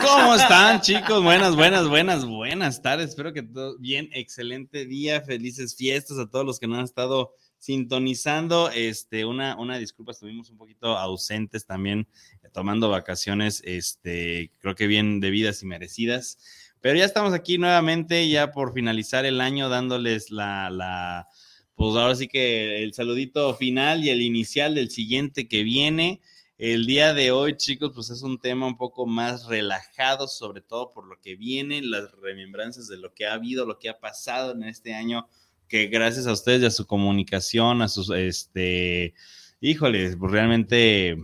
[0.00, 1.22] ¿Cómo están, chicos?
[1.22, 3.10] Buenas, buenas, buenas, buenas tardes.
[3.10, 7.32] Espero que todo bien, excelente día, felices fiestas a todos los que nos han estado
[7.58, 8.70] sintonizando.
[8.70, 12.08] Este, una, una disculpa, estuvimos un poquito ausentes también,
[12.42, 16.38] eh, tomando vacaciones, este, creo que bien debidas y merecidas.
[16.80, 21.26] Pero ya estamos aquí nuevamente, ya por finalizar el año, dándoles la, la,
[21.74, 26.20] pues ahora sí que el saludito final y el inicial del siguiente que viene.
[26.56, 30.92] El día de hoy, chicos, pues es un tema un poco más relajado, sobre todo
[30.92, 34.52] por lo que viene, las remembranzas de lo que ha habido, lo que ha pasado
[34.52, 35.28] en este año,
[35.68, 39.14] que gracias a ustedes y a su comunicación, a sus, este,
[39.60, 41.16] híjoles, pues realmente,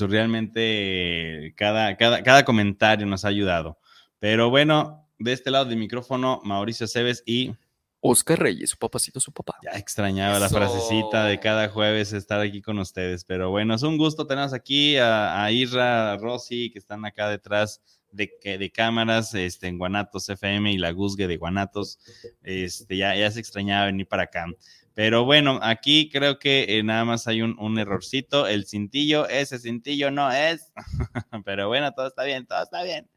[0.00, 3.78] realmente, cada, cada, cada comentario nos ha ayudado.
[4.18, 7.52] Pero bueno, de este lado del micrófono, Mauricio Cebes y
[8.00, 9.58] Oscar Reyes, su papacito, su papá.
[9.62, 13.96] Ya extrañaba la frasecita de cada jueves estar aquí con ustedes, pero bueno, es un
[13.96, 17.80] gusto tenernos aquí a, a Isra, a Rosy, que están acá detrás
[18.12, 21.98] de, de cámaras este, en Guanatos FM y la Guzgue de Guanatos.
[22.42, 24.46] Este, ya, ya se extrañaba venir para acá.
[24.94, 28.46] Pero bueno, aquí creo que eh, nada más hay un, un, errorcito.
[28.46, 30.72] El cintillo, ese cintillo no es.
[31.44, 33.08] pero bueno, todo está bien, todo está bien.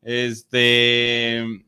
[0.00, 1.64] Este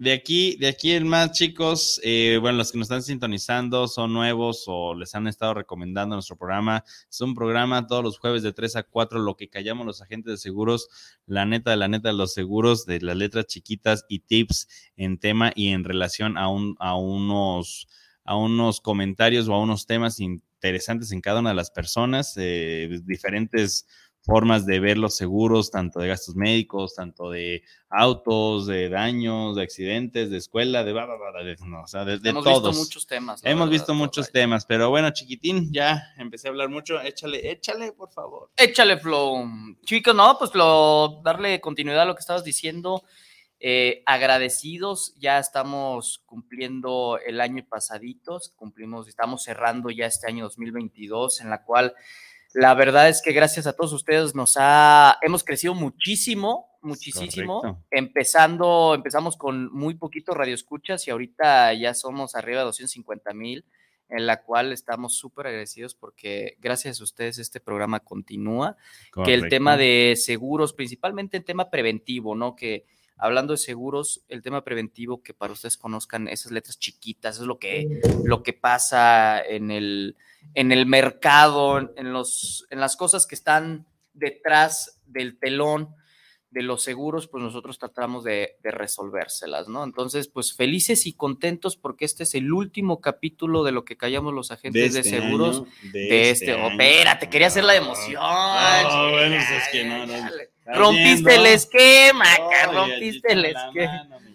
[0.00, 4.14] de aquí, de aquí en más, chicos, eh, bueno, los que nos están sintonizando son
[4.14, 6.84] nuevos o les han estado recomendando nuestro programa.
[7.10, 10.32] Es un programa todos los jueves de 3 a 4, lo que callamos los agentes
[10.32, 10.88] de seguros,
[11.26, 15.18] la neta de la neta de los seguros, de las letras chiquitas y tips en
[15.18, 17.86] tema y en relación a, un, unos,
[18.24, 23.00] a unos comentarios o a unos temas interesantes en cada una de las personas, eh,
[23.04, 23.86] diferentes
[24.22, 29.62] formas de ver los seguros, tanto de gastos médicos, tanto de autos, de daños, de
[29.62, 32.70] accidentes, de escuela, de, de, no, o sea, de, de Hemos todos.
[32.70, 33.40] visto muchos temas.
[33.44, 37.00] Hemos verdad, visto muchos temas, pero bueno, chiquitín, ya empecé a hablar mucho.
[37.00, 38.50] Échale, échale, por favor.
[38.56, 39.44] Échale, Flow.
[39.84, 43.04] Chicos, no, pues lo, darle continuidad a lo que estabas diciendo.
[43.62, 51.42] Eh, agradecidos, ya estamos cumpliendo el año pasaditos, cumplimos, estamos cerrando ya este año 2022,
[51.42, 51.94] en la cual
[52.52, 57.60] la verdad es que gracias a todos ustedes nos ha, hemos crecido muchísimo, muchísimo.
[57.60, 57.84] Correcto.
[57.90, 63.64] Empezando, empezamos con muy poquito radioescuchas y ahorita ya somos arriba de 250 mil,
[64.08, 68.76] en la cual estamos súper agradecidos porque gracias a ustedes este programa continúa.
[69.12, 69.22] Correcto.
[69.28, 72.56] Que el tema de seguros, principalmente el tema preventivo, ¿no?
[72.56, 72.84] Que
[73.16, 77.58] hablando de seguros, el tema preventivo, que para ustedes conozcan esas letras chiquitas, es lo
[77.58, 80.16] que, lo que pasa en el,
[80.54, 85.94] en el mercado, en, los, en las cosas que están detrás del telón
[86.50, 89.84] de los seguros, pues nosotros tratamos de, de, resolvérselas, ¿no?
[89.84, 94.34] Entonces, pues felices y contentos porque este es el último capítulo de lo que callamos
[94.34, 96.50] los agentes de, este de seguros año, de, de, este.
[96.50, 98.20] este oh, espérate, quería hacer la emoción.
[98.20, 100.28] No, bueno, es que no, no.
[100.66, 102.26] Rompiste el esquema,
[102.72, 104.06] rompiste el esquema.
[104.08, 104.30] Mano,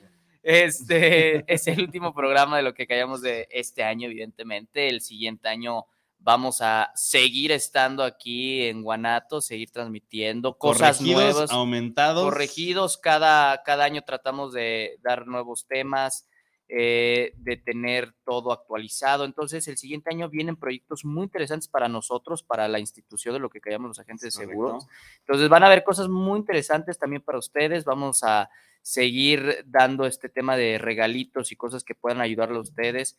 [0.46, 4.88] este es el último programa de lo que callamos de este año, evidentemente.
[4.88, 5.86] El siguiente año
[6.25, 12.98] vamos a seguir estando aquí en Guanato, seguir transmitiendo cosas nuevas, aumentados, corregidos.
[12.98, 16.27] Cada, cada año tratamos de dar nuevos temas,
[16.68, 19.24] eh, de tener todo actualizado.
[19.24, 23.51] Entonces, el siguiente año vienen proyectos muy interesantes para nosotros, para la institución de lo
[23.51, 24.88] que llamamos los agentes de seguros.
[25.19, 27.86] Entonces, van a haber cosas muy interesantes también para ustedes.
[27.86, 28.50] Vamos a
[28.81, 33.16] seguir dando este tema de regalitos y cosas que puedan ayudarle a ustedes.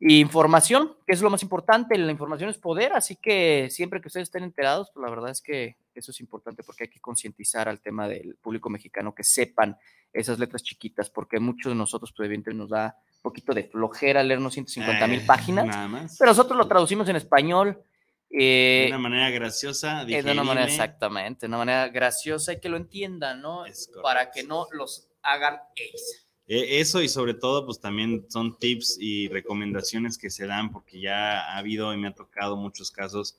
[0.00, 4.28] Información, que es lo más importante, la información es poder, así que siempre que ustedes
[4.28, 7.80] estén enterados, pues la verdad es que eso es importante porque hay que concientizar al
[7.80, 9.76] tema del público mexicano, que sepan
[10.12, 14.22] esas letras chiquitas, porque muchos de nosotros, pues evidentemente nos da un poquito de flojera
[14.22, 16.16] leernos 150 mil Eh, páginas, Nada más.
[16.18, 17.82] pero nosotros lo traducimos en español.
[18.30, 22.60] de eh, una manera graciosa, eh, de una manera exactamente, de una manera graciosa y
[22.60, 23.64] que lo entiendan, ¿no?
[24.02, 26.26] Para que no los hagan ellos.
[26.52, 31.00] Eh, Eso y sobre todo, pues también son tips y recomendaciones que se dan, porque
[31.00, 33.36] ya ha habido y me ha tocado muchos casos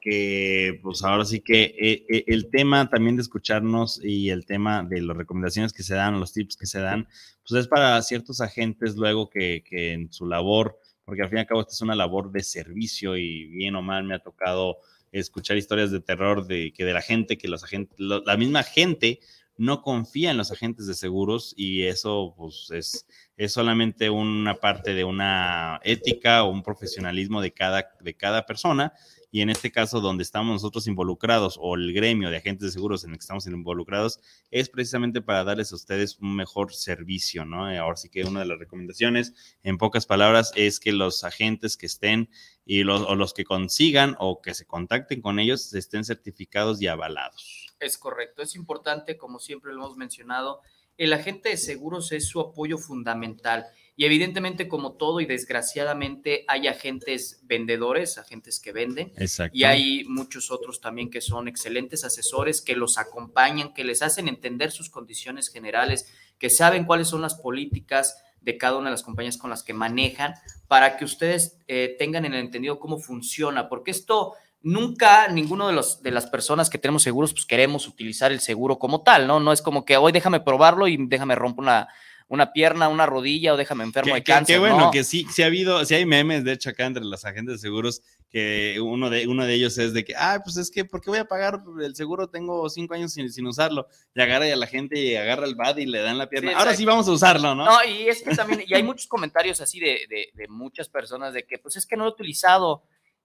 [0.00, 4.82] que, pues ahora sí que eh, eh, el tema también de escucharnos y el tema
[4.82, 7.06] de las recomendaciones que se dan, los tips que se dan,
[7.46, 11.40] pues es para ciertos agentes luego que, que en su labor, porque al fin y
[11.42, 14.78] al cabo esta es una labor de servicio y bien o mal me ha tocado
[15.12, 19.20] escuchar historias de terror de que de la gente, que los agentes, la misma gente
[19.56, 23.06] no confía en los agentes de seguros y eso pues es,
[23.36, 28.92] es solamente una parte de una ética o un profesionalismo de cada, de cada persona
[29.34, 33.02] y en este caso donde estamos nosotros involucrados o el gremio de agentes de seguros
[33.02, 34.20] en el que estamos involucrados
[34.52, 37.68] es precisamente para darles a ustedes un mejor servicio, ¿no?
[37.68, 39.34] Eh, Ahora sí que una de las recomendaciones
[39.64, 42.30] en pocas palabras es que los agentes que estén
[42.64, 46.86] y los, o los que consigan o que se contacten con ellos estén certificados y
[46.86, 47.63] avalados.
[47.84, 50.60] Es correcto, es importante, como siempre lo hemos mencionado,
[50.96, 53.66] el agente de seguros es su apoyo fundamental.
[53.96, 59.56] Y evidentemente, como todo y desgraciadamente, hay agentes vendedores, agentes que venden, Exacto.
[59.56, 64.26] y hay muchos otros también que son excelentes asesores que los acompañan, que les hacen
[64.26, 69.02] entender sus condiciones generales, que saben cuáles son las políticas de cada una de las
[69.02, 70.34] compañías con las que manejan,
[70.66, 74.34] para que ustedes eh, tengan en el entendido cómo funciona, porque esto
[74.64, 78.78] nunca ninguno de, los, de las personas que tenemos seguros, pues queremos utilizar el seguro
[78.78, 79.38] como tal, ¿no?
[79.38, 81.88] No es como que hoy déjame probarlo y déjame romper una,
[82.28, 84.56] una pierna, una rodilla o déjame enfermo Qué- de cáncer.
[84.56, 84.90] qué bueno, ¿no?
[84.90, 87.58] que sí, sí ha habido, sí hay memes, de hecho, acá entre los agentes de
[87.58, 91.00] seguros, que uno de, uno de ellos es de que, ah, pues es que, ¿por
[91.00, 92.28] qué voy a pagar el seguro?
[92.30, 93.86] Tengo cinco años sin, sin usarlo.
[94.12, 96.48] Y agarra a la gente y agarra el bad y le dan la pierna.
[96.50, 96.78] Sí, Ahora exacto.
[96.78, 97.64] sí vamos a usarlo, ¿no?
[97.66, 101.32] No, y es que también, y hay muchos comentarios así de, de- de muchas personas
[101.34, 102.82] de que, pues es que no lo he utilizado.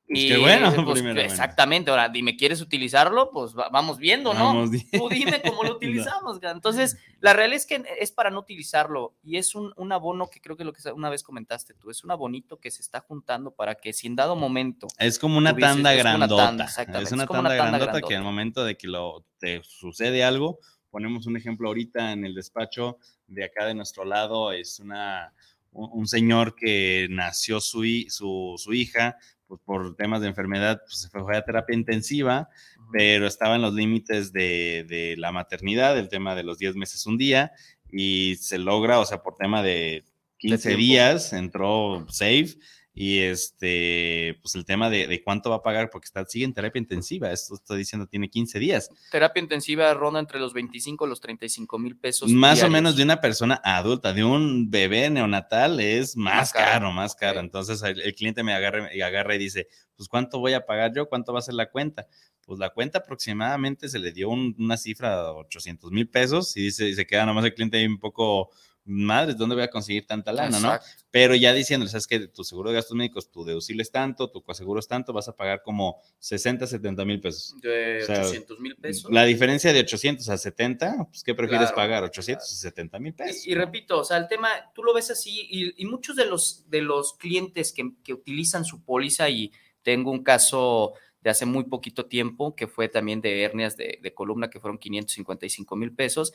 [0.10, 3.30] Pues Y, qué bueno, pues, primero, exactamente, ahora dime, ¿quieres utilizarlo?
[3.32, 4.46] Pues va- vamos viendo, ¿no?
[4.46, 4.72] Vamos.
[4.92, 6.40] Tú dime cómo lo utilizamos.
[6.42, 10.42] Entonces, la realidad es que es para no utilizarlo y es un, un abono que
[10.42, 13.52] creo que lo que una vez comentaste tú, es un abonito que se está juntando
[13.52, 16.46] para que si en dado momento Es como una tanda es una grandota.
[16.46, 18.88] tanda, exactamente, es una es como tanda, una tanda grandota que al momento de que
[18.88, 20.60] lo, te sucede algo,
[20.90, 22.98] ponemos un ejemplo ahorita en el despacho
[23.28, 25.34] de acá de nuestro lado, es una,
[25.72, 29.18] un, señor que nació su, su, su hija,
[29.50, 32.50] pues por temas de enfermedad, pues se fue a terapia intensiva,
[32.92, 37.06] pero estaba en los límites de, de la maternidad, el tema de los 10 meses
[37.08, 37.52] un día,
[37.92, 40.06] y se logra, o sea, por tema de
[40.38, 40.78] 15 tiempo.
[40.78, 42.56] días, entró safe,
[43.02, 46.54] y este, pues el tema de, de cuánto va a pagar, porque está, sigue en
[46.54, 51.10] terapia intensiva, esto estoy diciendo, tiene 15 días, terapia intensiva ronda entre los 25 y
[51.10, 52.30] los 35 mil pesos.
[52.30, 56.66] más o menos de una persona adulta, de un bebé neonatal es más, Más caro,
[56.72, 60.40] caro, más caro, entonces el, el cliente me agarra, y agarra y dice, pues cuánto
[60.40, 62.06] voy a pagar yo, cuánto va a ser la cuenta,
[62.42, 66.64] pues la cuenta aproximadamente se le dio un- una cifra de 800 mil pesos y
[66.64, 68.50] dice, y se queda nomás el cliente ahí un poco,
[68.86, 70.78] madre, ¿dónde voy a conseguir tanta lana, no?
[71.12, 74.42] Pero ya diciendo, sabes que tu seguro de gastos médicos, tu deducible es tanto, tu
[74.44, 77.56] coaseguro es tanto, vas a pagar como 60, 70 mil pesos.
[77.62, 79.12] De O sea, 800 mil pesos.
[79.12, 82.00] La diferencia de 800 a 70, pues ¿qué prefieres Claro, pagar?
[82.00, 82.06] claro.
[82.08, 83.46] 870 mil pesos.
[83.46, 86.26] Y, y repito, o sea, el tema, tú lo ves así y, y muchos de
[86.26, 91.46] los, de los clientes que, que utilizan su póliza y tengo un caso de hace
[91.46, 95.94] muy poquito tiempo que fue también de hernias de, de columna que fueron 555 mil
[95.94, 96.32] pesos,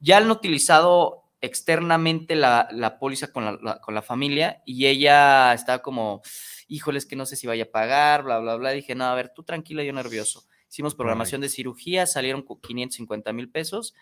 [0.00, 5.52] ya han utilizado externamente la, la póliza con la, la- con la familia y ella
[5.54, 6.22] estaba como,
[6.68, 8.70] híjoles, que no sé si vaya a pagar, bla, bla, bla.
[8.70, 10.44] Dije, no, a ver, tú tranquila, yo nervioso.
[10.70, 13.94] Hicimos programación de cirugía, salieron con 550 mil pesos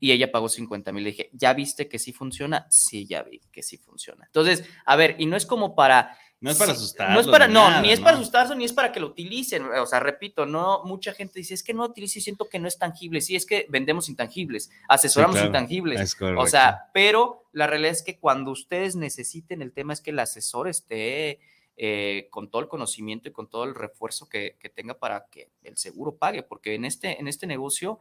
[0.00, 1.04] y ella pagó 50 mil.
[1.04, 2.66] Le dije, ¿ya viste que sí funciona?
[2.70, 4.24] Sí, ya vi que sí funciona.
[4.26, 6.18] Entonces, a ver, y no es como para...
[6.38, 8.04] No es para sí, asustarlos No es para, ni no, nada, ni es ¿no?
[8.04, 9.64] para asustarse, ni es para que lo utilicen.
[9.64, 12.68] O sea, repito, no, mucha gente dice, es que no utilizo y siento que no
[12.68, 13.20] es tangible.
[13.20, 16.00] Sí, es que vendemos intangibles, asesoramos claro, intangibles.
[16.00, 20.10] Es O sea, pero la realidad es que cuando ustedes necesiten, el tema es que
[20.10, 21.40] el asesor esté
[21.78, 25.48] eh, con todo el conocimiento y con todo el refuerzo que, que tenga para que
[25.62, 27.98] el seguro pague, porque en este, en este negocio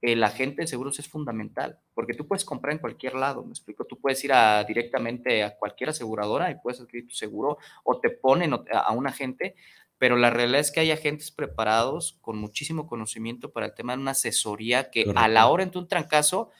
[0.00, 3.84] el agente de seguros es fundamental, porque tú puedes comprar en cualquier lado, me explico,
[3.84, 8.10] tú puedes ir a, directamente a cualquier aseguradora y puedes adquirir tu seguro o te
[8.10, 9.56] ponen a, un agente,
[9.98, 14.00] pero la realidad es que hay agentes preparados con muchísimo conocimiento para el tema de
[14.00, 16.50] una asesoría que a la hora en tu trancazo,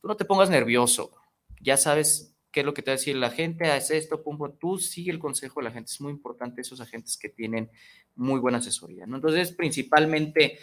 [0.00, 1.14] tú no te pongas nervioso,
[1.60, 4.36] ya sabes qué es lo que te va a decir la gente, haz esto, pum,
[4.36, 5.92] pum, tú sigue el consejo de la gente.
[5.92, 7.70] Es muy importante esos agentes que tienen
[8.16, 9.16] muy buena asesoría, ¿no?
[9.16, 10.58] Entonces, principalmente,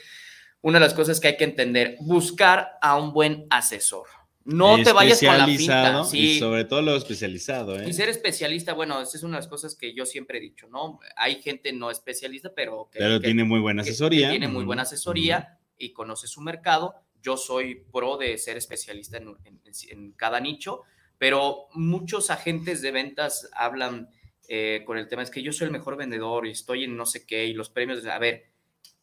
[0.62, 4.08] una de las cosas que hay que entender, buscar a un buen asesor.
[4.44, 6.04] No te vayas con la finta.
[6.14, 7.78] Y sobre todo lo especializado.
[7.78, 7.90] ¿eh?
[7.90, 10.68] Y ser especialista, bueno, esa es una de las cosas que yo siempre he dicho,
[10.70, 11.00] ¿no?
[11.18, 14.30] Hay gente no especialista, pero que, pero tiene muy buena asesoría.
[14.30, 16.96] tiene muy buena asesoría y conoce su mercado.
[17.22, 19.36] Yo soy pro de ser especialista en,
[19.90, 20.84] en cada nicho
[21.18, 24.10] pero muchos agentes de ventas hablan
[24.48, 27.06] eh, con el tema, es que yo soy el mejor vendedor y estoy en no
[27.06, 28.46] sé qué y los premios, a ver,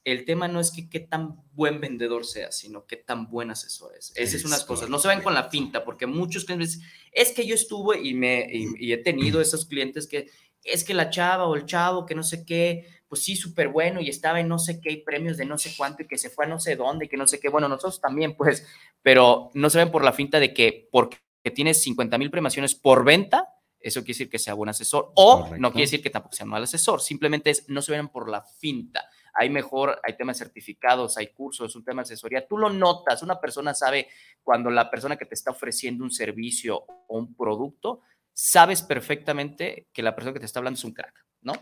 [0.04, 3.96] el tema no es que qué tan buen vendedor seas, sino qué tan buen asesor
[3.99, 4.12] es.
[4.14, 4.88] Esas son unas cosas.
[4.90, 6.80] No se ven con la pinta, porque muchos clientes
[7.11, 10.30] es que yo estuve y, me, y, he tenido esos clientes que
[10.62, 14.00] es que la chava o el chavo que no sé qué, pues sí, súper bueno
[14.00, 16.44] y estaba en no sé qué, premios de no sé cuánto y que se fue
[16.44, 17.49] a no sé dónde, y que no sé qué.
[17.49, 18.66] Bueno, nosotros también, pues,
[19.02, 22.75] pero no se ven por la finta de que porque que tienes 50 mil premaciones
[22.75, 25.12] por venta, eso quiere decir que sea buen asesor.
[25.14, 28.30] O no quiere decir que tampoco sea mal asesor, simplemente es no se ven por
[28.30, 29.06] la finta.
[29.34, 32.46] Hay mejor, hay temas certificados, hay cursos, un tema de asesoría.
[32.46, 34.08] Tú lo notas, una persona sabe
[34.42, 38.00] cuando la persona que te está ofreciendo un servicio o un producto,
[38.32, 41.52] sabes perfectamente que la persona que te está hablando es un crack, ¿no?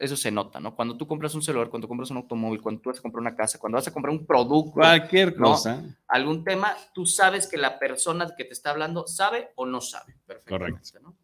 [0.00, 0.74] eso se nota, ¿no?
[0.74, 3.36] Cuando tú compras un celular, cuando compras un automóvil, cuando tú vas a comprar una
[3.36, 7.78] casa, cuando vas a comprar un producto, cualquier cosa, algún tema, tú sabes que la
[7.78, 10.16] persona que te está hablando sabe o no sabe.
[10.48, 11.00] Correcto.
[11.02, 11.16] ¿no?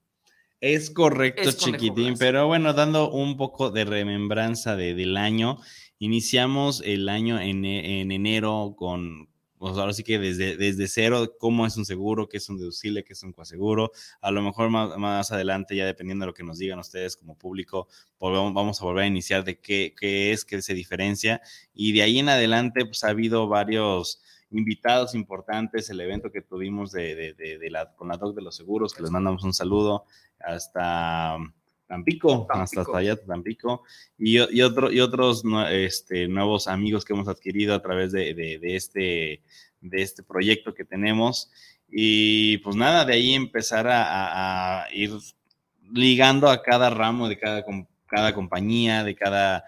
[0.61, 5.59] Es correcto, chiquitín, pero bueno, dando un poco de remembranza del año,
[5.99, 11.67] iniciamos el año en, en enero con, pues ahora sí que desde, desde cero, cómo
[11.67, 13.91] es un seguro, qué es un deducible, qué es un coaseguro.
[14.21, 17.37] A lo mejor más, más, adelante, ya dependiendo de lo que nos digan ustedes como
[17.37, 21.41] público, vamos a volver a iniciar de qué, qué es, qué se diferencia.
[21.75, 26.93] Y de ahí en adelante, pues ha habido varios invitados importantes, el evento que tuvimos
[26.93, 30.05] de, de, de, la, con la DOC de los seguros, que les mandamos un saludo,
[30.41, 31.37] hasta
[31.87, 33.83] Tampico, hasta, allá Tampico,
[34.19, 39.43] y, y, otro, y otros este, nuevos amigos que hemos adquirido a través de, este,
[39.81, 41.51] de este proyecto que tenemos.
[41.89, 45.13] Y pues nada, de ahí empezar a, a ir
[45.93, 47.65] ligando a cada ramo de cada,
[48.07, 49.65] cada compañía, de cada,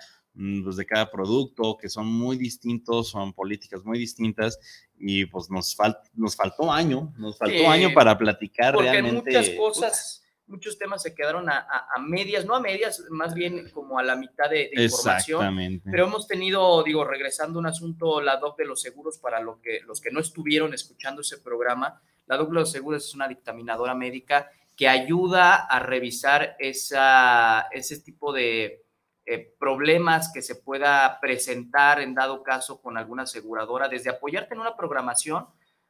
[0.65, 4.59] pues de cada producto, que son muy distintos, son políticas muy distintas,
[4.97, 9.31] y pues nos, fal nos faltó año, nos faltó año para platicar porque realmente.
[9.31, 11.67] muchas cosas muchos temas se quedaron a,
[12.01, 15.81] medias, no a medias, más bien como a la mitad de, información.
[15.85, 19.81] Pero hemos tenido, digo, regresando un asunto, la DOC de los seguros, para lo que,
[19.87, 23.95] los que no estuvieron escuchando ese programa, la DOC de los seguros es una dictaminadora
[23.95, 28.85] médica que ayuda a revisar esa, ese tipo de
[29.31, 34.61] eh, problemas que se pueda presentar en dado caso con alguna aseguradora, desde apoyarte en
[34.61, 35.47] una programación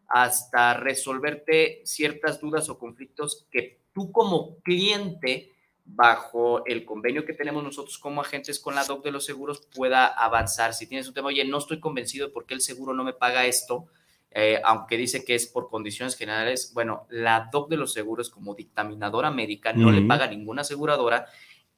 [0.08, 5.52] hasta resolverte ciertas dudas o conflictos que tú como cliente,
[5.84, 10.06] bajo el convenio que tenemos nosotros como agentes con la DOC de los seguros, pueda
[10.06, 10.74] avanzar.
[10.74, 13.12] Si tienes un tema, oye, no estoy convencido de por qué el seguro no me
[13.12, 13.86] paga esto,
[14.32, 18.56] eh, aunque dice que es por condiciones generales, bueno, la DOC de los seguros como
[18.56, 21.26] dictaminadora médica no le paga ninguna aseguradora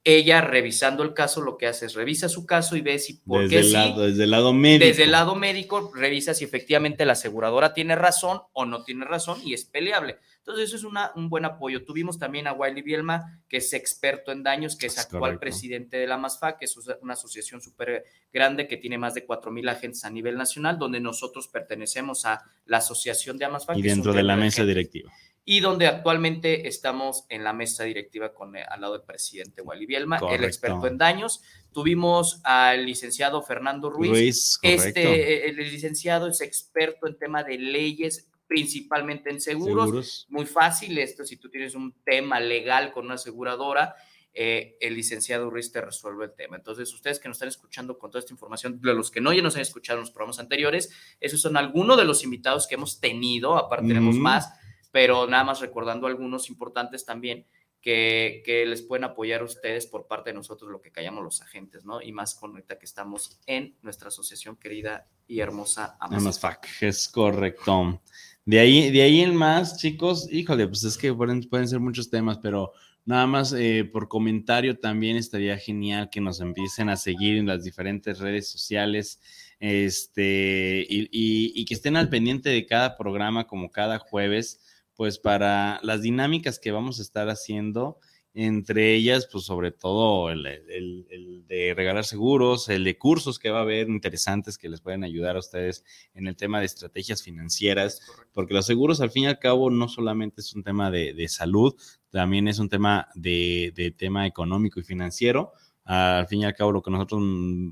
[0.04, 3.42] ella revisando el caso lo que hace es revisa su caso y ve si por
[3.42, 4.86] desde qué el lado, desde el lado médico.
[4.86, 9.40] Desde el lado médico revisa si efectivamente la aseguradora tiene razón o no tiene razón
[9.44, 11.84] y es peleable entonces eso es una, un buen apoyo.
[11.84, 16.06] Tuvimos también a Wiley Bielma que es experto en daños que es, actual presidente de
[16.06, 20.04] la MASFA que es una asociación súper grande que tiene más de cuatro mil agentes
[20.04, 24.36] a nivel nacional donde nosotros pertenecemos a la asociación de AMASFA y dentro de la
[24.36, 25.12] mesa directiva.
[25.44, 29.86] Y donde actualmente estamos en la mesa directiva con eh, al lado del presidente Wally
[29.86, 31.42] Bielma, el experto en daños.
[31.72, 34.58] Tuvimos al licenciado Fernando Ruiz.
[34.62, 40.26] este, eh, el licenciado es experto en tema de leyes, principalmente en seguros.
[40.28, 43.94] Muy fácil esto, si tú tienes un tema legal con una aseguradora,
[44.34, 46.56] eh, el licenciado Ruiz te resuelve el tema.
[46.56, 49.40] Entonces, ustedes que nos están escuchando con toda esta información, de los que no ya
[49.40, 50.90] nos han escuchado en los programas anteriores,
[51.20, 54.52] esos son algunos de los invitados que hemos tenido, aparte tenemos más
[54.90, 57.46] pero nada más recordando algunos importantes también
[57.80, 61.84] que, que, les pueden apoyar ustedes por parte de nosotros, lo que callamos los agentes,
[61.84, 62.02] ¿no?
[62.02, 66.66] Y más con ahorita que estamos en nuestra asociación querida y hermosa Amasfac.
[66.82, 68.02] Es correcto.
[68.44, 72.10] De ahí, de ahí en más, chicos, híjole, pues es que pueden, pueden ser muchos
[72.10, 72.72] temas, pero
[73.04, 77.64] nada más eh, por comentario también estaría genial que nos empiecen a seguir en las
[77.64, 79.20] diferentes redes sociales
[79.60, 84.60] este, y, y, y que estén al pendiente de cada programa como cada jueves
[84.96, 88.00] pues para las dinámicas que vamos a estar haciendo
[88.34, 93.50] entre ellas, pues sobre todo el, el- el de regalar seguros, el de cursos que
[93.50, 95.84] va a haber interesantes que les pueden ayudar a ustedes
[96.14, 98.00] en el tema de estrategias financieras,
[98.32, 101.28] porque los seguros al fin y al cabo no solamente es un tema de, de
[101.28, 101.74] salud,
[102.10, 105.52] también es un tema de, de tema económico y financiero.
[105.84, 107.20] Al fin y al cabo lo que nosotros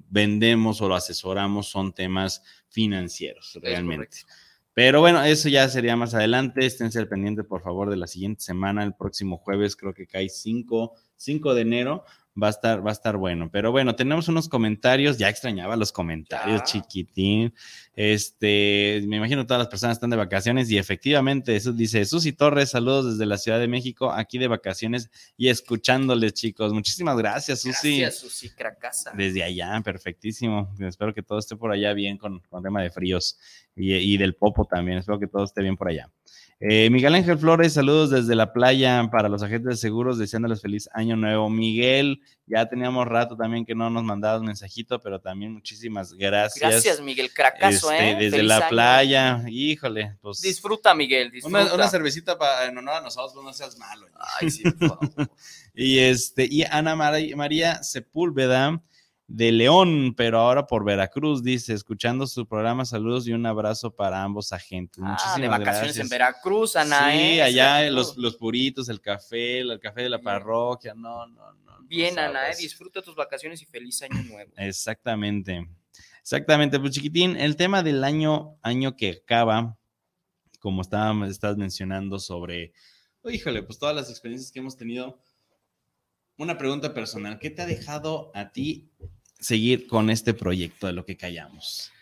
[0.08, 4.08] vendemos o lo asesoramos son temas financieros realmente.
[4.78, 6.64] Pero bueno, eso ya sería más adelante.
[6.64, 8.84] Esténse al pendiente, por favor, de la siguiente semana.
[8.84, 12.04] El próximo jueves, creo que cae 5, 5 de enero.
[12.40, 13.50] Va a estar, va a estar bueno.
[13.50, 15.18] Pero bueno, tenemos unos comentarios.
[15.18, 16.64] Ya extrañaba los comentarios, Ya.
[16.64, 17.52] chiquitín.
[17.96, 22.70] Este, me imagino todas las personas están de vacaciones y efectivamente, eso dice Susi Torres,
[22.70, 26.72] saludos desde la Ciudad de México, aquí de vacaciones y escuchándoles, chicos.
[26.72, 27.98] Muchísimas gracias, Susi.
[28.02, 29.10] Gracias, Susi Cracasa.
[29.16, 30.72] Desde allá, perfectísimo.
[30.78, 33.36] Espero que todo esté por allá bien con, con tema de fríos
[33.74, 34.98] y, y del popo también.
[34.98, 36.08] Espero que todo esté bien por allá.
[36.60, 40.88] Eh, Miguel Ángel Flores, saludos desde la playa para los agentes de seguros, deseándoles feliz
[40.92, 41.48] año nuevo.
[41.48, 46.68] Miguel, ya teníamos rato también que no nos mandabas mensajito, pero también muchísimas gracias.
[46.68, 48.14] Gracias, Miguel Cracaso, Este, ¿eh?
[48.16, 48.68] Desde Feliz la año.
[48.70, 50.40] playa, híjole, pues.
[50.40, 51.62] Disfruta, Miguel, disfruta.
[51.62, 54.08] Una, una cervecita para en honor a nosotros, pues, no seas malo.
[54.40, 55.30] Ay, sí, por favor.
[55.80, 58.82] Y este, y Ana María Sepúlveda
[59.28, 64.22] de León, pero ahora por Veracruz, dice, escuchando su programa, saludos y un abrazo para
[64.22, 65.02] ambos agentes.
[65.04, 66.04] Ah, Muchísimas de vacaciones gracias.
[66.04, 67.12] en Veracruz, Ana.
[67.12, 71.78] Sí, allá los, los puritos, el café, el café de la parroquia, no, no, no.
[71.78, 72.42] no Bien, Ana, ¿eh?
[72.44, 72.58] sabes.
[72.58, 74.50] disfruta tus vacaciones y feliz año nuevo.
[74.56, 75.68] Exactamente.
[76.22, 79.78] Exactamente, pues chiquitín, el tema del año, año que acaba,
[80.58, 82.72] como estábamos, estás mencionando sobre,
[83.22, 85.20] oh, híjole, pues todas las experiencias que hemos tenido.
[86.36, 88.90] Una pregunta personal, ¿qué te ha dejado a ti
[89.38, 91.92] seguir con este proyecto de lo que callamos?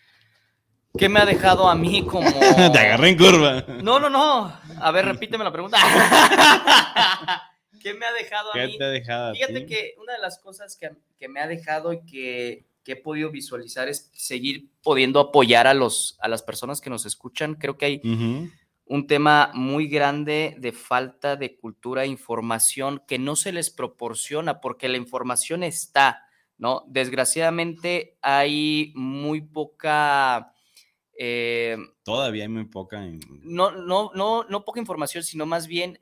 [0.97, 2.31] ¿Qué me ha dejado a mí como.
[2.73, 3.65] te agarré en curva.
[3.83, 4.53] No, no, no.
[4.81, 5.79] A ver, repíteme la pregunta.
[7.81, 8.79] ¿Qué me ha dejado a ¿Qué mí?
[8.79, 11.93] te ha dejado a Fíjate que una de las cosas que, que me ha dejado
[11.93, 16.81] y que, que he podido visualizar es seguir pudiendo apoyar a, los, a las personas
[16.81, 17.55] que nos escuchan.
[17.57, 18.01] Creo que hay
[18.87, 24.61] un tema muy grande de falta de cultura e información que no se les proporciona
[24.61, 26.26] porque la información está,
[26.59, 26.85] ¿no?
[26.89, 30.53] Desgraciadamente hay muy poca...
[31.19, 33.05] eh, Todavía hay muy poca.
[33.05, 35.99] en- no, no, no, no poca información, sino más bien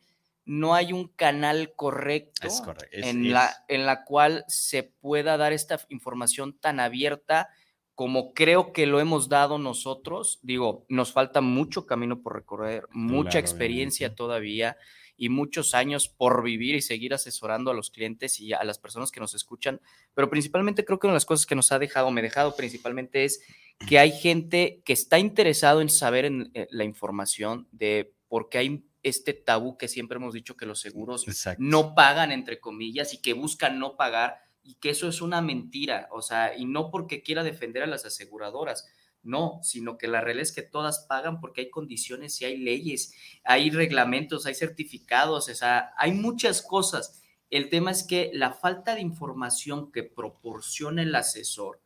[0.46, 2.88] no hay un canal correcto Es correcto.
[2.92, 7.48] es- en, es- La, en la cual se pueda dar esta información tan abierta
[7.94, 10.40] como creo que lo hemos dado nosotros.
[10.42, 14.76] Digo, nos falta mucho camino por recorrer, mucha Claro, experiencia todavía
[15.16, 19.10] y muchos años por vivir y seguir asesorando a los clientes y a las personas
[19.10, 19.80] que nos escuchan.
[20.14, 22.56] Pero principalmente creo que una de las cosas que nos ha dejado, me ha dejado
[22.56, 23.40] principalmente es
[23.88, 28.58] que hay gente que está interesado en saber en, eh, la información de por qué
[28.58, 31.62] hay este tabú que siempre hemos dicho que los seguros Exacto.
[31.62, 36.08] no pagan, entre comillas, y que buscan no pagar, y que eso es una mentira,
[36.10, 38.88] o sea, y no porque quiera defender a las aseguradoras,
[39.24, 43.14] no, sino que la realidad es que todas pagan porque hay condiciones y hay leyes,
[43.44, 47.22] hay reglamentos, hay certificados, o sea, hay muchas cosas.
[47.50, 51.80] El tema es que la falta de información que proporciona el asesor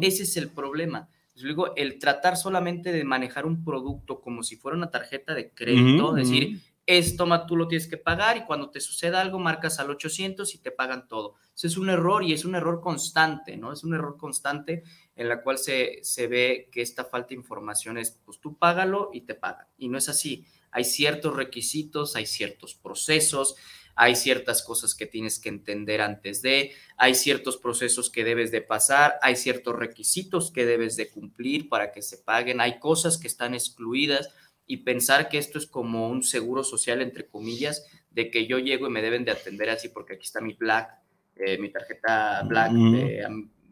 [0.00, 1.08] ese es el problema.
[1.36, 6.12] Luego, el tratar solamente de manejar un producto como si fuera una tarjeta de crédito,
[6.12, 6.60] decir.
[6.86, 10.54] Es toma, tú lo tienes que pagar y cuando te suceda algo marcas al 800
[10.54, 11.34] y te pagan todo.
[11.54, 13.72] Eso es un error y es un error constante, ¿no?
[13.72, 14.84] Es un error constante
[15.16, 19.10] en la cual se, se ve que esta falta de información es, pues tú págalo
[19.12, 19.66] y te pagan.
[19.76, 20.46] Y no es así.
[20.70, 23.56] Hay ciertos requisitos, hay ciertos procesos,
[23.96, 28.60] hay ciertas cosas que tienes que entender antes de, hay ciertos procesos que debes de
[28.60, 33.26] pasar, hay ciertos requisitos que debes de cumplir para que se paguen, hay cosas que
[33.26, 34.28] están excluidas
[34.66, 38.86] y pensar que esto es como un seguro social, entre comillas, de que yo llego
[38.86, 40.90] y me deben de atender así porque aquí está mi Black,
[41.36, 42.72] eh, mi tarjeta Black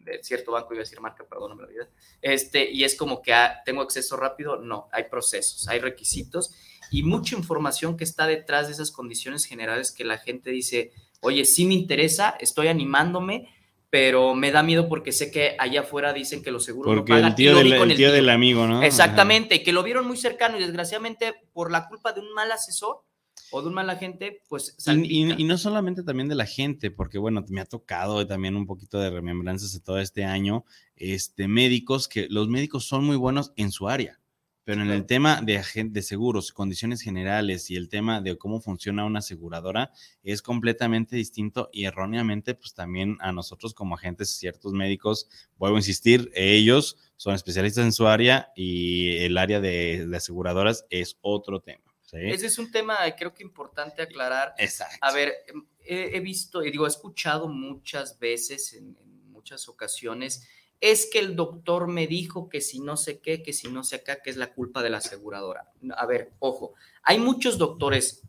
[0.04, 1.88] de cierto banco, iba a decir marca, perdóname la vida,
[2.20, 6.54] este, y es como que ah, tengo acceso rápido, no, hay procesos, hay requisitos
[6.90, 11.44] y mucha información que está detrás de esas condiciones generales que la gente dice, oye,
[11.44, 13.48] sí me interesa, estoy animándome,
[13.94, 17.16] pero me da miedo porque sé que allá afuera dicen que los seguros Porque no
[17.16, 17.28] pagan.
[17.30, 18.82] el tío, del, el tío del amigo, ¿no?
[18.82, 23.04] Exactamente, que lo vieron muy cercano y desgraciadamente por la culpa de un mal asesor
[23.52, 26.90] o de un mal agente, pues Y, y- y no solamente también de la gente,
[26.90, 30.64] porque bueno, me ha tocado también un poquito de remembranzas de todo este año,
[30.96, 34.18] este, médicos que los médicos son muy buenos en su área,
[34.64, 39.04] pero en el tema de, de seguros, condiciones generales y el tema de cómo funciona
[39.04, 45.28] una aseguradora es completamente distinto y erróneamente, pues también a nosotros como agentes, ciertos médicos,
[45.58, 50.86] vuelvo a insistir, ellos son especialistas en su área y el área de, de aseguradoras
[50.90, 51.94] es otro tema.
[52.00, 52.16] ¿sí?
[52.20, 54.54] Ese es un tema creo que importante aclarar.
[54.58, 54.96] Exacto.
[55.00, 60.48] A ver, em, he, visto, y digo, he escuchado muchas veces, en, en, muchas ocasiones,
[60.84, 63.96] es que el doctor me dijo que si no sé qué, que si no sé
[63.96, 65.72] acá, que es la culpa de la aseguradora.
[65.96, 68.20] A ver, ojo, hay muchos doctores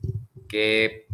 [0.48, 1.06] que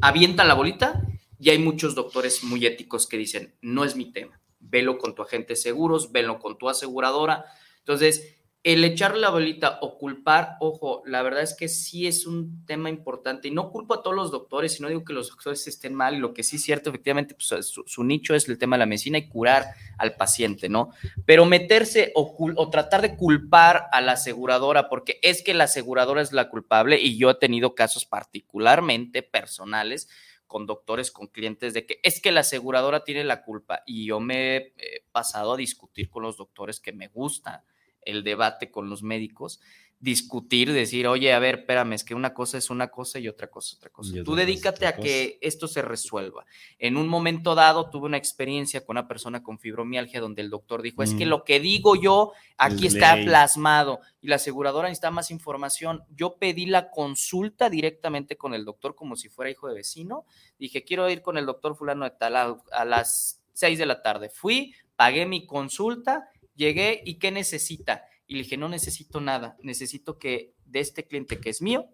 [0.00, 1.00] avientan la bolita
[1.38, 5.22] y hay muchos doctores muy éticos que dicen, no es mi tema, velo con tu
[5.22, 7.44] agente de seguros, velo con tu aseguradora.
[7.78, 8.37] Entonces,
[8.68, 12.90] el echarle la bolita o culpar, ojo, la verdad es que sí es un tema
[12.90, 16.16] importante y no culpo a todos los doctores, sino digo que los doctores estén mal
[16.16, 18.86] y lo que sí es cierto, efectivamente, pues, su, nicho es el tema de la
[18.86, 20.90] medicina y curar al paciente, ¿no?
[21.24, 26.20] Pero meterse o, o, tratar de culpar a la aseguradora, porque es que la aseguradora
[26.20, 30.10] es la culpable y yo he tenido casos particularmente personales
[30.46, 34.20] con doctores, con clientes, de que es que la aseguradora tiene la culpa y yo
[34.20, 37.64] me he pasado a discutir con los doctores que me gusta
[38.08, 39.60] el debate con los médicos,
[40.00, 43.48] discutir, decir, oye, a ver, espérame, es que una cosa es una cosa y otra
[43.50, 44.14] cosa es otra cosa.
[44.24, 46.46] Tú dedícate a que esto se resuelva.
[46.78, 50.82] En un momento dado tuve una experiencia con una persona con fibromialgia donde el doctor
[50.82, 51.28] dijo, es que mm.
[51.28, 56.04] lo que digo yo aquí está plasmado y la aseguradora necesita más información.
[56.10, 60.26] Yo pedí la consulta directamente con el doctor como si fuera hijo de vecino.
[60.60, 64.30] Dije, quiero ir con el doctor fulano de tal a las seis de la tarde.
[64.30, 68.04] Fui, pagué mi consulta Llegué y ¿qué necesita?
[68.26, 71.86] Y le dije, no necesito nada, necesito que de este cliente que es mío,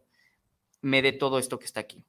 [0.80, 2.02] me dé todo esto que está aquí.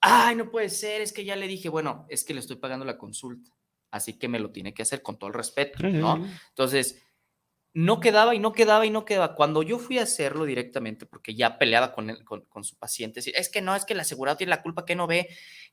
[0.00, 2.84] Ay, no puede ser, es que ya le dije, bueno, es que le estoy pagando
[2.84, 3.50] la consulta,
[3.90, 6.24] así que me lo tiene que hacer con todo el respeto, ¿no?
[6.50, 7.02] Entonces,
[7.74, 9.34] no quedaba y no quedaba y no quedaba.
[9.34, 13.62] Cuando yo fui a hacerlo directamente, porque ya peleaba con, con, su paciente, es que
[13.62, 15.28] no, es que el asegurado tiene la culpa, que no ve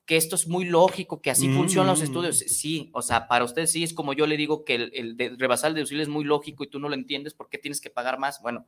[0.05, 2.41] que esto es muy lógico, que así funcionan los estudios.
[2.41, 2.47] Mm.
[2.47, 5.35] Sí, o sea, para usted sí es como yo le digo que el, el de
[5.37, 7.89] rebasar el deducible es muy lógico y tú no lo entiendes, ¿por qué tienes que
[7.89, 8.41] pagar más?
[8.41, 8.65] Bueno,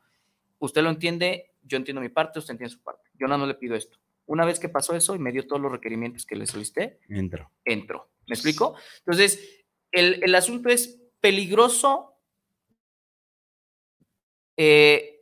[0.59, 3.09] usted lo entiende, yo entiendo mi parte, usted entiende su parte.
[3.17, 3.97] Yo no, no le pido esto.
[4.25, 7.49] Una vez que pasó eso y me dio todos los requerimientos que le solicité, entro.
[7.63, 8.09] Entro.
[8.27, 8.75] ¿Me explico?
[8.99, 12.10] Entonces, el, el asunto es peligroso
[14.57, 15.21] eh,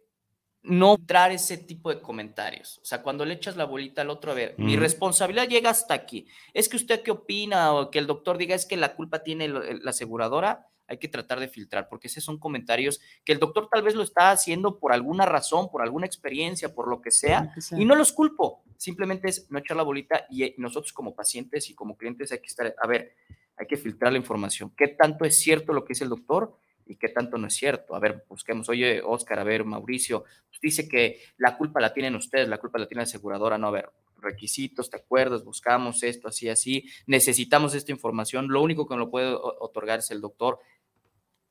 [0.62, 2.80] no entrar ese tipo de comentarios.
[2.80, 5.94] O sea, cuando le echas la bolita al otro, a ver, mi responsabilidad llega hasta
[5.94, 6.28] aquí.
[6.54, 9.48] Es que usted qué opina o que el doctor diga es que la culpa tiene
[9.48, 13.84] la aseguradora, hay que tratar de filtrar, porque esos son comentarios que el doctor tal
[13.84, 17.86] vez lo está haciendo por alguna razón, por alguna experiencia, por lo que sea, y
[17.86, 18.64] no los culpo.
[18.76, 22.48] Simplemente es no echar la bolita y nosotros como pacientes y como clientes hay que
[22.48, 23.16] estar, a ver,
[23.56, 24.74] hay que filtrar la información.
[24.76, 26.58] ¿Qué tanto es cierto lo que dice el doctor?
[26.90, 27.96] Y qué tanto no es cierto.
[27.96, 32.16] A ver, busquemos, oye, Oscar, a ver, Mauricio, pues dice que la culpa la tienen
[32.16, 35.44] ustedes, la culpa la tiene la aseguradora, no, a ver, requisitos, ¿te acuerdas?
[35.44, 40.10] Buscamos esto, así, así, necesitamos esta información, lo único que nos lo puede otorgar es
[40.10, 40.60] el doctor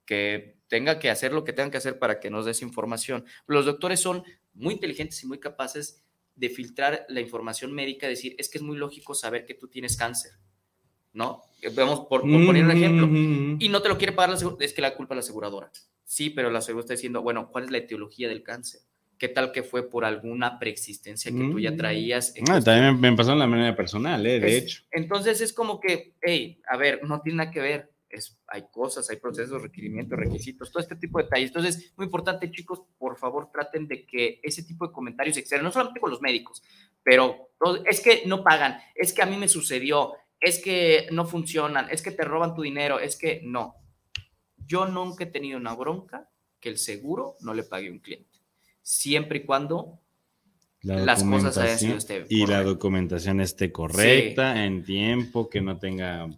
[0.05, 3.25] que tenga que hacer lo que tengan que hacer para que nos des información.
[3.47, 4.25] Los doctores son
[4.55, 6.03] muy inteligentes y muy capaces
[6.35, 9.97] de filtrar la información médica, decir, es que es muy lógico saber que tú tienes
[9.97, 10.33] cáncer
[11.19, 11.43] ¿no?
[11.75, 13.09] Vemos por, poner un ejemplo.
[13.59, 15.71] Y no te lo quiere pagar la es que la culpa es la aseguradora.
[16.05, 18.81] Sí, pero la aseguradora está diciendo, bueno, ¿cuál es la etiología del cáncer?
[19.19, 21.77] ¿Qué tal que fue por alguna preexistencia que tú ya mm.
[21.77, 22.35] traías?
[22.49, 24.39] Ah, también me pasó en la manera personal, ¿eh?
[24.39, 24.85] de hecho.
[24.93, 27.91] Entonces es como que, hey, a ver, no tiene nada que ver.
[28.09, 31.49] Es, hay cosas, hay procesos, requerimientos, requisitos, todo este tipo de detalles.
[31.49, 35.73] Entonces, muy importante, chicos, por favor, traten de que ese tipo de comentarios externos, no
[35.73, 36.63] solamente con los médicos,
[37.03, 37.51] pero
[37.85, 42.03] es que no pagan, es que a mí me sucedió, es que no funcionan, es
[42.03, 43.75] que te roban tu dinero, es que no.
[44.67, 48.39] Yo nunca he tenido una bronca que el seguro no le pague a un cliente,
[48.83, 50.01] siempre y cuando
[50.83, 56.29] las cosas hayan sido este y la documentación esté correcta en tiempo, que no tenga...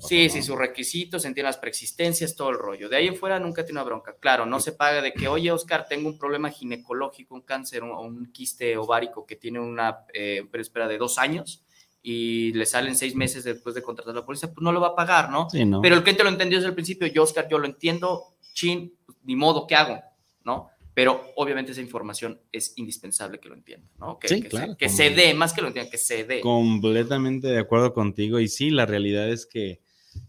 [0.00, 2.88] sí, sí, sus requisitos, entiende las preexistencias, todo el rollo.
[2.88, 4.16] De ahí en fuera nunca tiene una bronca.
[4.18, 8.00] Claro, no se paga de que, oye, Oscar, tengo un problema ginecológico, un cáncer o
[8.00, 11.64] un, quiste ovárico que tiene una eh, espera de dos años
[12.02, 14.88] y le salen seis meses después de contratar a la policía, pues no lo va
[14.88, 15.48] a pagar, ¿no?
[15.82, 19.18] Pero el cliente lo entendió desde el principio, yo, Oscar, yo lo entiendo, chin, pues,
[19.24, 20.00] ni modo, ¿qué hago?
[20.44, 20.70] ¿No?
[20.94, 24.18] Pero obviamente esa información es indispensable que lo entienda, ¿no?
[24.18, 26.40] Que, sí, que, claro, se, que se dé, más que lo entienda, que se dé.
[26.40, 29.80] Completamente de acuerdo contigo y sí, la realidad es que,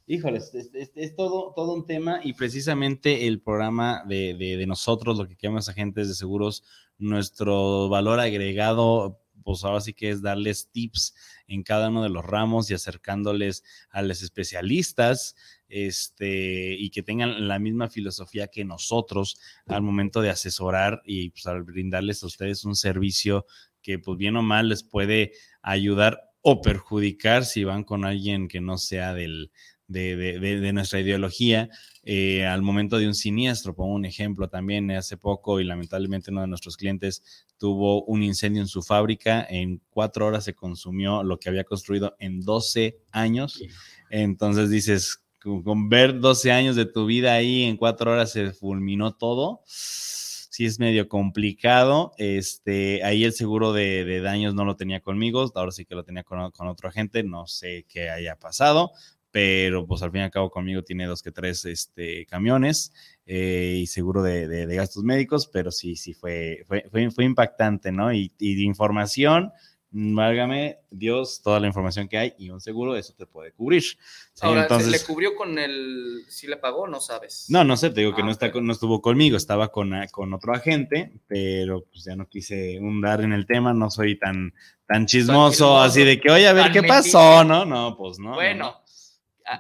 [0.06, 5.28] híjoles, es, todo, todo un tema y precisamente el programa de, de, de nosotros, lo
[5.28, 6.64] que llamamos agentes de seguros,
[7.00, 11.16] nuestro valor agregado pues ahora sí que es darles tips
[11.48, 15.36] en cada uno de los ramos y acercándoles a los especialistas
[15.68, 21.48] este, y que tengan la misma filosofía que nosotros al momento de asesorar y pues,
[21.48, 23.48] al brindarles a ustedes un servicio
[23.82, 25.32] que pues bien o mal les puede
[25.64, 29.52] ayudar o perjudicar si van con alguien que no sea del,
[29.90, 31.70] de, de- de- de nuestra ideología
[32.04, 33.76] eh, al momento de un siniestro.
[33.76, 38.62] Pongo un ejemplo también hace poco y lamentablemente uno de nuestros clientes tuvo un incendio
[38.62, 39.46] en su fábrica.
[39.50, 43.62] En cuatro horas se consumió lo que había construido en 12 años.
[44.10, 48.52] Entonces dices, con, con ver 12 años de tu vida ahí en cuatro horas se
[48.54, 49.62] fulminó todo.
[49.66, 52.12] Sí es medio complicado.
[52.18, 56.04] Este, ahí el seguro de, de daños no lo tenía conmigo, ahora sí que lo
[56.04, 58.92] tenía con, con otro agente, no sé qué haya pasado,
[59.32, 62.92] pero pues al fin y al cabo conmigo tiene dos que tres este, camiones
[63.26, 67.24] eh, y seguro de, de- de gastos médicos, pero sí, sí fue, fue, fue, fue
[67.26, 68.12] impactante, ¿no?
[68.12, 69.52] Y, y de información,
[69.92, 73.82] válgame Dios, toda la información que hay y un seguro, eso te puede cubrir.
[73.84, 73.98] ¿sí?
[74.42, 76.24] Ahora, ¿se Entonces, ¿le cubrió con el.
[76.28, 76.88] si le pagó?
[76.88, 77.46] No sabes.
[77.50, 80.08] no, no sé, te digo que Ah, no, está, no estuvo conmigo, estaba con, ah,
[80.08, 84.54] con otro agente, pero pues ya no quise hundar en el tema, no soy tan,
[84.88, 87.12] tan chismoso, así de que, oye, a ver qué metiche.
[87.12, 87.66] pasó, ¿no?
[87.66, 88.34] No, pues no.
[88.34, 88.84] Bueno, no,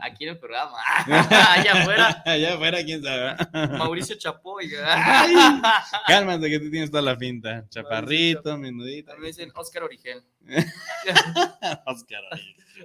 [0.02, 0.78] aquí en el programa.
[1.06, 2.24] Allá afuera.
[2.26, 3.36] Allá afuera, quién sabe.
[3.78, 4.70] Mauricio Chapoy.
[6.08, 7.66] Cálmate que tú tienes toda la finta.
[7.70, 9.16] Chaparrito, menudito.
[9.18, 10.24] Me dicen Oscar Origel.
[11.86, 12.22] Oscar.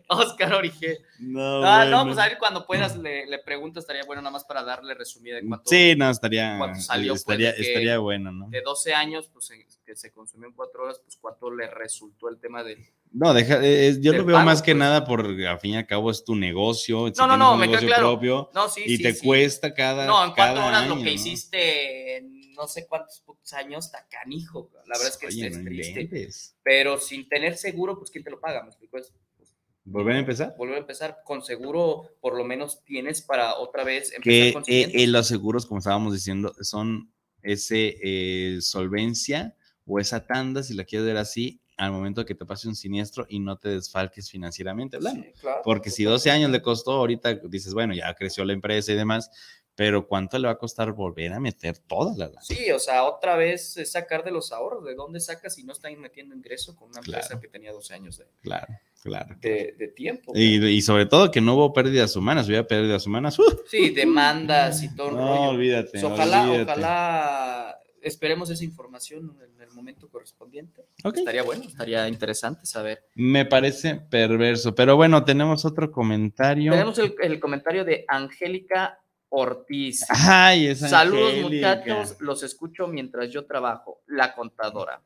[0.08, 0.98] Oscar Origel.
[1.18, 4.44] No, Ah, no, pues a ver cuando puedas le, le pregunto, estaría bueno nada más
[4.44, 5.70] para darle resumida de cuánto.
[5.70, 8.48] Sí, no, estaría, cuánto salió, pues, estaría, de bueno, ¿no?
[8.48, 9.50] De 12 años, pues
[9.84, 12.84] que se consumió en 4 horas, pues cuánto le resultó el tema del.
[13.16, 14.78] No, deja, eh, eh, yo lo veo pago, más que pues.
[14.80, 17.06] nada por, al fin y al cabo, es tu negocio.
[17.14, 18.02] si No, no, no, me queda claro.
[18.10, 19.24] propio No, sí, y sí, te sí.
[19.24, 20.04] cuesta cada.
[20.04, 21.14] No, en 4 cada horas lo año, que ¿no?
[21.14, 24.68] hiciste en no sé cuántos putos años, está canijo.
[24.86, 26.00] La verdad es que Oye, es, no triste.
[26.02, 26.56] inventes.
[26.64, 28.62] Pero sin tener seguro, pues ¿quién te lo paga?
[28.62, 28.98] ¿Me explico?
[28.98, 30.54] Es- pues, ¿Volver a empezar?
[30.58, 34.90] volver a empezar con seguro, por lo menos tienes para otra vez empezar Que eh,
[34.92, 39.54] eh, los seguros, como estábamos diciendo, son ese eh, solvencia
[39.86, 43.26] o esa tanda, si la quieres ver así, al momento que te pase un siniestro
[43.28, 45.24] y no te desfalques financieramente hablando.
[45.24, 48.92] Sí, claro, Porque si 12 años le costó, ahorita dices, bueno, ya creció la empresa
[48.92, 49.30] y demás,
[49.76, 52.40] pero ¿cuánto le va a costar volver a meter toda la lana?
[52.42, 54.84] Sí, o sea, otra vez es sacar de los ahorros.
[54.84, 57.40] ¿De dónde sacas si no están metiendo ingreso con una empresa Claro.
[57.40, 59.34] que tenía 12 años de, Claro, claro.
[59.40, 60.30] de- de tiempo?
[60.36, 63.36] Y, y sobre todo que no hubo pérdidas humanas, hubiera pérdidas humanas.
[63.40, 63.62] ¡uh!
[63.68, 65.50] Sí, demandas y todo el No, rollo.
[65.50, 66.04] olvídate.
[66.04, 66.70] Ojalá, olvídate.
[66.70, 70.84] ojalá esperemos esa información en el momento correspondiente.
[71.02, 73.08] Estaría bueno, estaría interesante saber.
[73.14, 76.70] Me parece perverso, pero bueno, tenemos otro comentario.
[76.70, 80.04] Tenemos el, el comentario de Angélica Ortiz.
[80.08, 81.76] Ay, esa Saludos Angélica.
[81.76, 84.02] muchachos, los escucho mientras yo trabajo.
[84.06, 85.02] La contadora.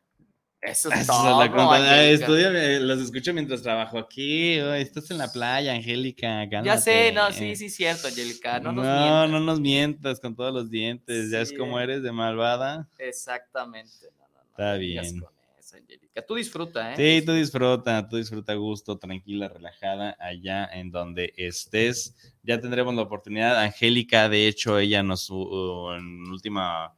[0.60, 1.40] Eso es Esa es todo.
[1.40, 1.76] la contada.
[1.76, 2.10] Angélica.
[2.24, 4.54] Estudio, eh, los escucho mientras trabajo aquí.
[4.54, 6.44] Estás en la playa, Angélica.
[6.64, 8.58] Ya sé, no, sí, sí, cierto, Angélica.
[8.60, 9.42] No No, nos no, mientas.
[9.46, 11.30] nos mientas con todos los dientes.
[11.30, 12.88] Ya es como eres de malvada.
[12.98, 13.92] Exactamente.
[14.18, 15.20] No, no, no, Está no bien.
[15.20, 16.22] con eso, Angélica.
[16.26, 17.20] Tú disfruta, ¿eh?
[17.20, 22.16] Sí, tú disfruta, tú disfruta a gusto, tranquila, relajada, allá en donde estés.
[22.42, 23.56] Ya tendremos la oportunidad.
[23.62, 26.92] Angélica, de hecho, ella nos, uh, en última,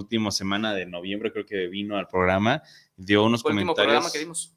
[0.00, 2.62] última semana de noviembre, creo que vino al programa,
[2.96, 3.92] dio unos Fue el último comentarios.
[3.94, 4.52] programa que dimos.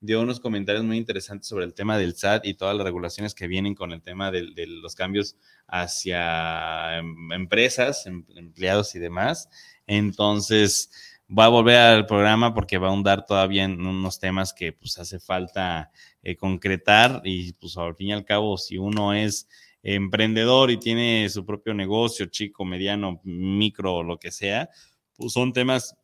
[0.00, 3.46] dio unos comentarios muy interesantes sobre el tema del SAT y todas las regulaciones que
[3.46, 5.36] vienen con el tema de, los cambios
[5.68, 9.48] hacia em- empresas, em- empleados y demás.
[9.86, 10.90] Entonces,
[11.30, 14.98] va a volver al programa porque va a ahondar todavía en unos temas que pues
[14.98, 15.90] hace falta
[16.22, 19.48] eh, concretar y pues al fin y al cabo, si uno es
[19.82, 24.68] emprendedor y tiene su propio negocio, chico, mediano, micro, lo que sea,
[25.16, 25.96] pues son temas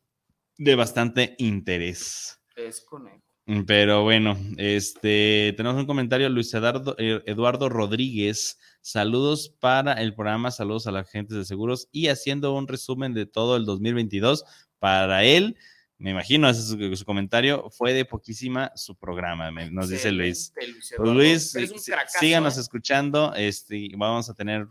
[0.57, 2.39] de bastante interés.
[2.55, 3.23] Es conejo.
[3.65, 8.59] Pero bueno, este tenemos un comentario, Luis Eduardo, eh, Eduardo Rodríguez.
[8.81, 13.25] Saludos para el programa, saludos a la gente de seguros y haciendo un resumen de
[13.25, 14.43] todo el 2022
[14.77, 15.57] para él.
[15.99, 17.69] Me imagino, ese es su, su comentario.
[17.69, 20.53] Fue de poquísima su programa, me- nos dice Luis.
[20.97, 21.53] Luis Pues.
[21.55, 22.61] Luis, un síganos ¿eh?
[22.61, 23.33] escuchando.
[23.35, 24.65] Este, vamos a tener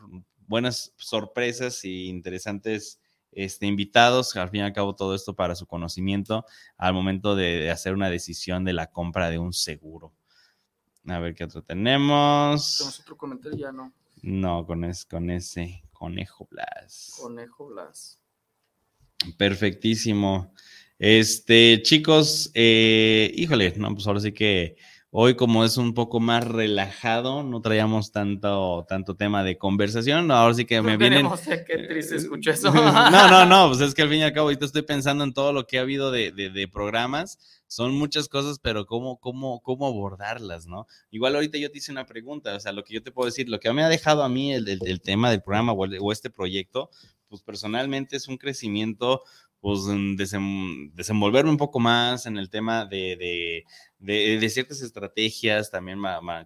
[0.47, 2.99] buenas sorpresas y interesantes
[3.31, 4.35] este, invitados.
[4.37, 6.47] Al fin y al cabo, todo esto para su conocimiento
[6.79, 10.15] al momento de, de hacer una decisión de la compra de un seguro.
[11.07, 12.79] A ver qué otro tenemos.
[12.79, 13.93] Tenemos otro comentario, ya no.
[14.23, 17.15] No, con, es, con ese conejo Blas.
[17.21, 18.19] Conejo Blas.
[19.37, 20.53] Perfectísimo.
[20.99, 24.77] Este, chicos, eh, híjole, no, pues ahora sí que
[25.11, 30.55] hoy como es un poco más relajado, no traíamos tanto, tanto tema de conversación, ahora
[30.55, 31.19] sí que me No vienen...
[31.21, 32.73] tenemos, eh, Qué triste escucho eso.
[32.73, 35.33] No, no, no, pues es que al fin y al cabo ahorita estoy pensando en
[35.33, 37.39] todo lo que ha habido de, de- de programas.
[37.69, 40.87] Son muchas cosas, pero cómo, cómo, cómo abordarlas, ¿no?
[41.11, 43.49] Igual ahorita yo te hice una pregunta, o sea, lo que yo te puedo decir,
[43.49, 45.99] lo que me ha dejado a mí el, el- el tema del programa o, el-
[46.01, 46.91] o este proyecto,
[47.29, 49.23] pues personalmente es un crecimiento
[49.61, 49.81] pues
[50.95, 53.65] desenvolverme un poco más en el tema de,
[53.99, 55.99] de, ciertas estrategias, también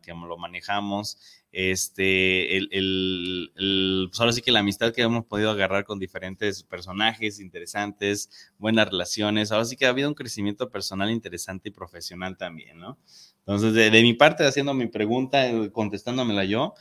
[0.02, 1.18] que lo manejamos.
[1.52, 6.62] Este, el, el, pues ahora sí que la amistad que hemos podido agarrar con diferentes
[6.62, 12.38] personajes interesantes, buenas relaciones, ahora sí que ha habido un crecimiento personal interesante y profesional
[12.38, 12.98] también, ¿no?
[13.40, 16.74] Entonces, de, mi parte, haciendo mi pregunta, eh, contestándomela yo,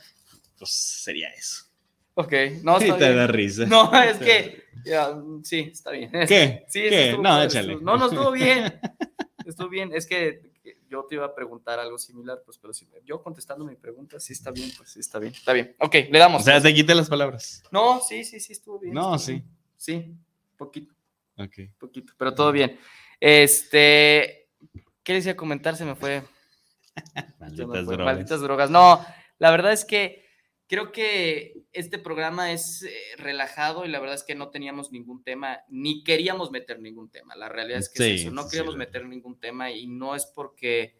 [0.58, 1.71] pues sería eso.
[2.14, 3.64] Ok, no, sí, te da risa.
[3.66, 4.64] No, es que,
[5.42, 6.10] sí, está bien.
[6.10, 6.64] ¿Qué?
[6.68, 7.16] Sí, ¿Qué?
[7.18, 7.76] no, échale.
[7.76, 8.80] No, no, estuvo bien.
[9.46, 9.90] Estuvo bien.
[9.92, 10.52] Es que
[10.88, 14.32] yo te iba a preguntar algo similar, pues, pero si yo contestando mi pregunta, sí
[14.34, 15.32] está bien, pues sí está bien.
[15.32, 15.74] Está bien.
[15.80, 16.42] Ok, le damos.
[16.42, 17.62] O sea, te quité las palabras.
[17.72, 18.94] No, sí, sí, sí, estuvo bien.
[18.94, 19.42] No, sí.
[19.76, 20.14] Sí,
[20.56, 20.94] poquito.
[21.36, 21.70] Ok.
[21.78, 22.78] Poquito, pero todo bien.
[23.18, 24.48] Este,
[25.02, 25.76] ¿qué decía comentar?
[25.76, 26.22] Se me fue.
[27.40, 28.04] Malditas drogas.
[28.04, 28.70] Malditas drogas.
[28.70, 29.04] No,
[29.38, 30.24] la verdad es que
[30.72, 35.22] creo que este programa es eh, relajado y la verdad es que no teníamos ningún
[35.22, 37.36] tema, ni queríamos meter ningún tema.
[37.36, 40.96] La realidad es que eso, no queríamos meter ningún tema y no es porque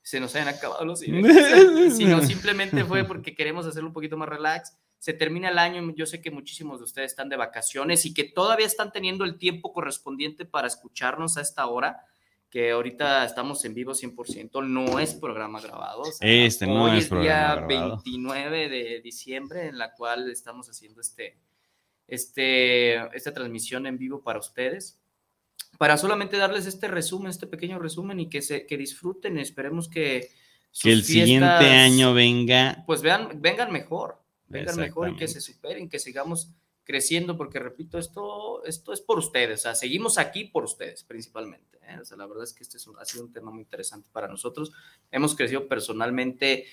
[0.00, 4.28] se nos hayan acabado los ideas, sino simplemente fue porque queremos hacerlo un poquito más
[4.28, 4.76] relax.
[5.00, 8.22] Se termina el año, yo sé que muchísimos de ustedes están de vacaciones y que
[8.22, 12.06] todavía están teniendo el tiempo correspondiente para escucharnos a esta hora
[12.56, 16.04] que ahorita estamos en vivo 100%, no es programa grabado.
[16.20, 21.36] este no es, día 29 de diciembre en la cual estamos haciendo este,
[22.08, 24.98] este, esta transmisión en vivo para ustedes.
[25.76, 30.30] Para solamente darles este resumen, este pequeño resumen y que, se, que disfruten, esperemos que...
[30.80, 32.84] Que el siguiente año venga...
[32.86, 36.52] Pues vean, vengan mejor, vengan mejor y que se superen, que sigamos
[36.86, 41.78] creciendo, porque repito, esto, esto es por ustedes, o sea, seguimos aquí por ustedes principalmente.
[41.82, 41.98] ¿eh?
[42.00, 44.28] O sea, la verdad es que este es ha sido un tema muy interesante para
[44.28, 44.72] nosotros.
[45.10, 46.66] Hemos crecido personalmente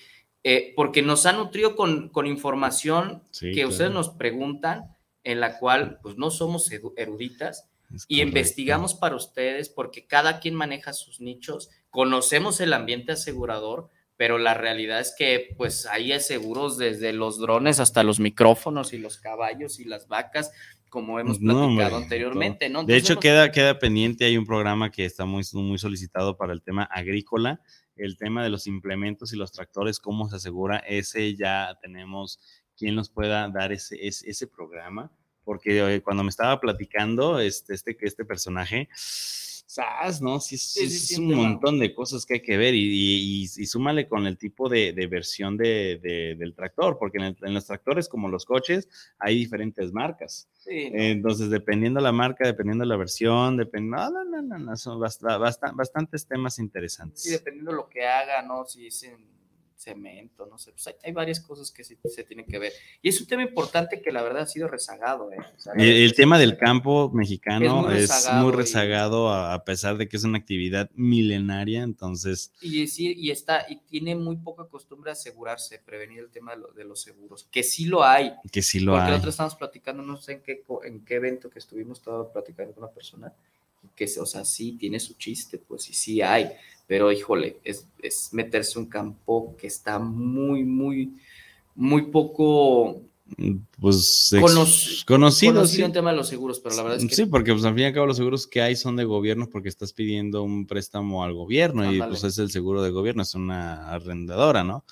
[0.44, 5.98] eh, porque nos ha nutrido con, con información que ustedes nos preguntan, en la cual
[6.02, 7.70] pues no somos eruditas
[8.08, 14.38] y investigamos para ustedes porque cada quien maneja sus nichos, conocemos el ambiente asegurador, pero
[14.38, 19.18] la realidad es que pues hay seguros desde los drones hasta los micrófonos y los
[19.18, 20.52] caballos y las vacas,
[20.88, 22.84] como hemos platicado anteriormente, ¿no?
[22.84, 26.62] de hecho, queda, queda pendiente, hay un programa que está muy, muy solicitado para el
[26.62, 27.60] tema agrícola,
[27.96, 32.38] el tema de los implementos y los tractores, cómo se asegura, ese ya tenemos
[32.76, 35.10] quien nos pueda dar ese, ese, ese programa,
[35.42, 38.88] porque eh, cuando me estaba platicando este, este, este personaje,
[40.20, 40.40] ¿no?
[40.40, 44.38] Sí, es, un montón de cosas que hay que ver y, y, súmale con el
[44.38, 49.92] tipo de, versión de, del tractor, porque en, los tractores, como los coches, hay diferentes
[49.92, 50.48] marcas.
[50.66, 56.58] Entonces, dependiendo la marca, dependiendo la versión, dependiendo, no, no, no, no, son bastantes temas
[56.58, 57.22] interesantes.
[57.22, 58.64] Sí, dependiendo lo que haga, ¿no?
[58.64, 59.34] Si es en
[59.84, 62.72] cemento, no sé, pues hay, varias cosas que se, tienen que ver.
[63.02, 65.30] Y es un tema importante que la verdad ha sido rezagado.
[65.30, 65.36] ¿eh?
[65.76, 70.90] el, tema del campo mexicano es muy rezagado, a, pesar de que es una actividad
[70.94, 72.52] milenaria, entonces...
[72.60, 77.46] Y, y, está, y tiene muy poca costumbre asegurarse, prevenir el tema de, los seguros,
[77.50, 78.32] que sí lo hay.
[78.50, 79.10] Que sí lo porque hay.
[79.10, 82.84] nosotros estamos platicando, no sé en qué, en qué evento que estuvimos, estaba platicando con
[82.84, 83.32] una persona,
[83.94, 86.50] que, o sea, sí tiene su chiste, pues, y sí hay
[86.86, 91.14] pero híjole, es, es meterse un campo que está muy, muy,
[91.74, 93.00] muy poco
[93.80, 95.82] pues conocido, conocido sí.
[95.82, 97.84] en tema de los seguros, pero la verdad es que sí, porque pues al fin
[97.84, 101.24] y al cabo los seguros que hay son de gobierno porque estás pidiendo un préstamo
[101.24, 104.84] al gobierno y pues es el seguro de gobierno, es una arrendadora, ¿no?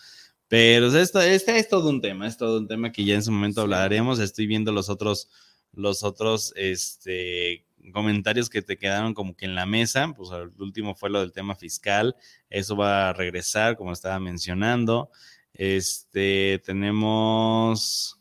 [0.48, 3.32] Pero esto, este es todo un tema, es todo un tema que ya en su
[3.32, 4.18] momento hablaremos.
[4.18, 5.30] Estoy viendo los otros,
[5.72, 10.94] los otros, este, comentarios que te quedaron como que en la mesa, pues el último
[10.94, 12.14] fue lo del tema fiscal,
[12.48, 15.10] eso va a regresar, como estaba mencionando.
[15.54, 18.20] Este, tenemos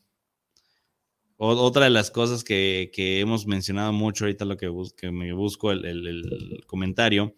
[1.37, 6.63] otra de las cosas que, hemos mencionado mucho ahorita, lo que, que me busco el,
[6.67, 7.35] comentario,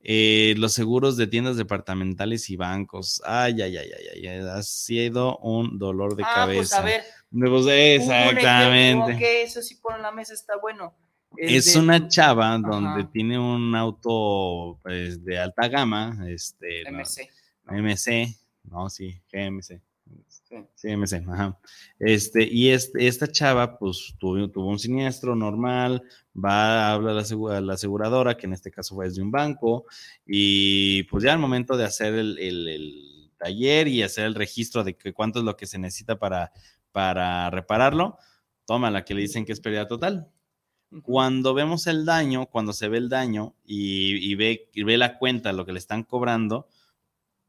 [0.00, 3.22] eh, los seguros de tiendas departamentales y bancos.
[3.24, 6.58] Ay, ay, ay, ay, ay, ha sido un dolor de cabeza.
[6.58, 7.02] Pues a ver.
[7.30, 9.42] Pues, exactamente.
[9.42, 10.94] eso sí por la mesa está bueno
[11.38, 17.30] es, una chava donde tiene un auto pues, de alta gama, este, MC.
[17.68, 19.80] MC, no, sí, GMC.
[20.74, 21.58] Sí, MC, ajá.
[21.98, 27.60] Este, y este, esta chava, pues, tuvo, tuvo un siniestro normal, va a hablar a
[27.60, 29.86] la, aseguradora, que en este caso fue desde un banco,
[30.24, 34.96] y pues ya al momento de hacer el, el, taller y hacer el registro de
[34.96, 36.52] que cuánto es lo que se necesita para,
[36.90, 38.16] para repararlo,
[38.64, 40.30] toma la que le dicen que es pérdida total.
[41.02, 45.52] Cuando vemos el daño, cuando se ve el daño y, ve, y ve la cuenta,
[45.52, 46.68] lo que le están cobrando,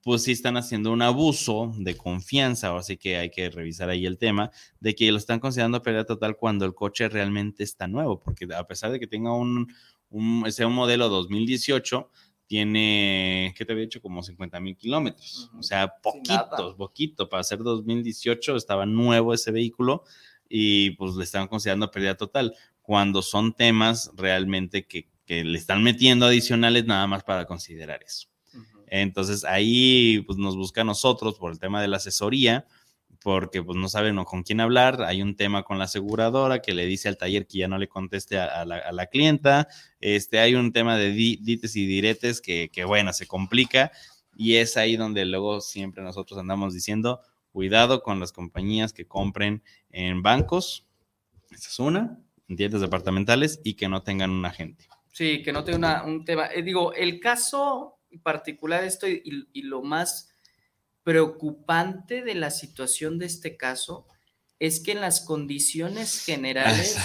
[0.02, 4.18] pues sí están haciendo un abuso de confianza, así que hay que revisar ahí el
[4.18, 8.48] tema de que lo están considerando pérdida total cuando el coche realmente está nuevo, porque
[8.56, 9.68] a pesar de que tenga un,
[10.10, 12.10] un sea un modelo 2018,
[12.48, 14.02] tiene, ¿qué te había dicho?
[14.02, 20.04] Como 50 mil kilómetros, o sea, poquitos, poquito, para ser 2018 estaba nuevo ese vehículo
[20.50, 25.84] y pues le estaban considerando pérdida total, cuando son temas realmente que, que le están
[25.84, 28.28] metiendo adicionales nada más para considerar eso.
[28.88, 32.66] Entonces ahí pues, nos busca a nosotros por el tema de la asesoría,
[33.22, 35.04] porque pues no saben con quién hablar.
[35.04, 37.90] Hay un tema con la aseguradora que le dice al taller que ya no le
[37.90, 39.68] conteste a, la, clienta.
[40.00, 43.92] Este, hay un tema de dites y diretes que, que, bueno, se complica
[44.38, 47.20] y es ahí donde luego siempre nosotros andamos diciendo,
[47.58, 50.86] cuidado con las compañías que compren en bancos,
[51.50, 54.88] esa es una, en tiendas departamentales y que no tengan un agente.
[55.12, 56.52] Sí, que no tenga un tema.
[56.54, 60.30] Eh, digo, el caso particular esto y, lo más
[61.02, 64.06] preocupante de la situación de este caso
[64.60, 66.96] es que en las condiciones generales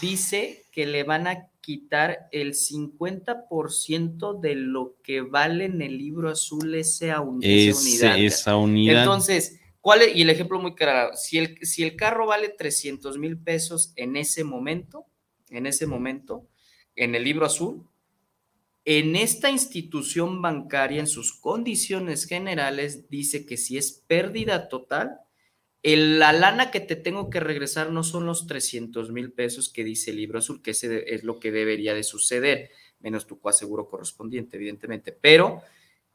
[0.00, 6.30] dice que le van a quitar el 50% de lo que vale en el libro
[6.30, 8.16] azul esa, unidad.
[8.16, 9.00] Esa unidad.
[9.00, 10.16] Entonces, ¿cuál es?
[10.16, 14.16] Y el ejemplo muy claro, si el, si el carro vale 300 mil pesos en
[14.16, 15.06] ese momento,
[15.50, 16.46] en ese momento,
[16.94, 17.86] en el libro azul,
[18.84, 25.20] en esta institución bancaria, en sus condiciones generales, dice que si es pérdida total,
[25.82, 30.10] la lana que te tengo que regresar no son los 300 mil pesos que dice
[30.10, 32.70] el libro azul, que ese es lo que debería de suceder,
[33.00, 35.12] menos tu coaseguro correspondiente, evidentemente.
[35.12, 35.62] Pero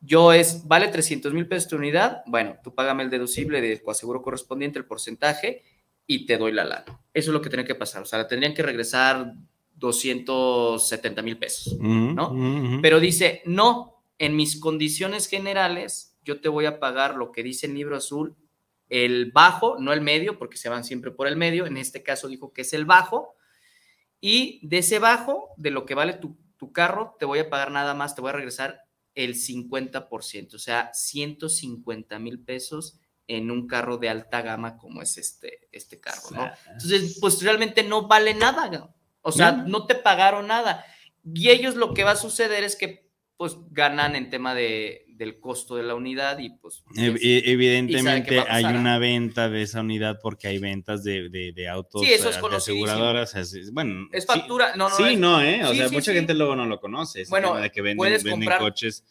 [0.05, 4.21] yo es, vale 300 mil pesos tu unidad, bueno, tú págame el deducible del coaseguro
[4.21, 5.63] correspondiente, el porcentaje,
[6.05, 6.85] y te doy la lana.
[7.13, 8.01] Eso es lo que tiene que pasar.
[8.01, 9.33] O sea, tendrían que regresar
[9.75, 12.35] 270 mil pesos, ¿no?
[12.81, 17.67] Pero dice, no, en mis condiciones generales, yo te voy a pagar lo que dice
[17.67, 18.35] el libro azul,
[18.89, 22.27] el bajo, no el medio, porque se van siempre por el medio, en este caso
[22.27, 23.35] dijo que es el bajo,
[24.19, 27.71] y de ese bajo, de lo que vale tu, tu carro, te voy a pagar
[27.71, 28.82] nada más, te voy a regresar
[29.15, 35.17] el 50%, o sea, 150 mil pesos en un carro de alta gama como es
[35.17, 36.51] este, este carro, ¿no?
[36.71, 38.93] Entonces, pues realmente no vale nada.
[39.21, 40.85] O sea, no te pagaron nada.
[41.23, 45.39] Y ellos lo que va a suceder es que pues ganan en tema de, del
[45.39, 46.83] costo de la unidad y pues...
[46.95, 52.29] evidentemente hay una venta de esa unidad porque hay ventas de, de, autos sí, eso
[52.29, 53.33] es de aseguradoras.
[53.71, 54.95] bueno, es factura, no, no.
[54.95, 55.63] Sí, no, ¿eh?
[55.63, 57.23] O sea, mucha gente luego no lo conoce.
[57.29, 59.03] Bueno, de que venden, venden coches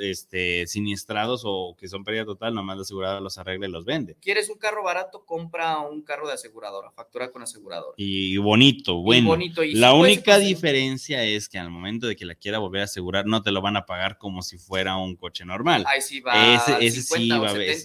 [0.00, 4.16] este, siniestrados o que son pérdida total, nomás la aseguradora los arregla y los vende.
[4.20, 5.24] ¿Quieres un carro barato?
[5.24, 7.94] Compra un carro de aseguradora, factura con aseguradora.
[7.96, 9.28] Y bonito, bueno.
[9.28, 13.26] bonito, la única diferencia es que al momento de que la quiera volver a asegurar,
[13.26, 15.84] no te lo van a pagar como si fuera un coche normal.
[15.86, 16.54] Ahí sí va.
[16.54, 17.76] Ese, ese sí va a ver.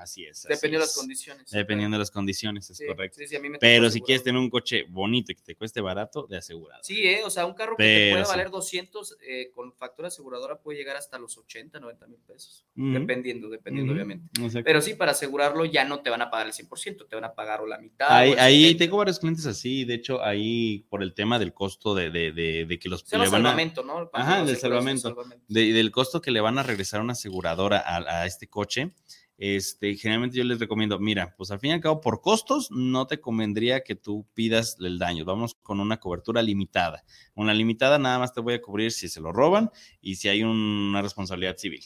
[0.00, 0.42] Así es.
[0.48, 1.50] Dependiendo de las condiciones.
[1.50, 3.20] Dependiendo de las condiciones, es correcto.
[3.60, 6.82] Pero si quieres tener un coche bonito y que te cueste barato, de asegurado.
[6.82, 7.22] Sí, ¿eh?
[7.24, 10.96] o sea, un carro que te puede valer 200 eh, con factura aseguradora puede llegar
[10.96, 14.28] hasta los 80, 90 mil pesos, dependiendo, dependiendo obviamente.
[14.64, 17.34] Pero sí, para asegurarlo ya no te van a pagar el 100%, te van a
[17.34, 18.08] pagar o la mitad.
[18.10, 22.32] Ahí, tengo varios clientes así, de hecho, ahí por el tema del costo de, de,
[22.32, 23.04] de, que los...
[23.12, 24.10] Le salvamento, ¿no?
[24.12, 25.16] Ajá, del salvamento.
[25.48, 28.92] del costo que le van a regresar a una aseguradora a, a este coche.
[29.38, 33.06] Este, generalmente yo les recomiendo, mira, pues al fin y al cabo, por costos, no
[33.06, 35.24] te convendría que tú pidas el daño.
[35.24, 37.04] Vamos con una cobertura limitada.
[37.34, 39.70] Una limitada nada más te voy a cubrir si se lo roban
[40.00, 41.84] y si hay una responsabilidad civil.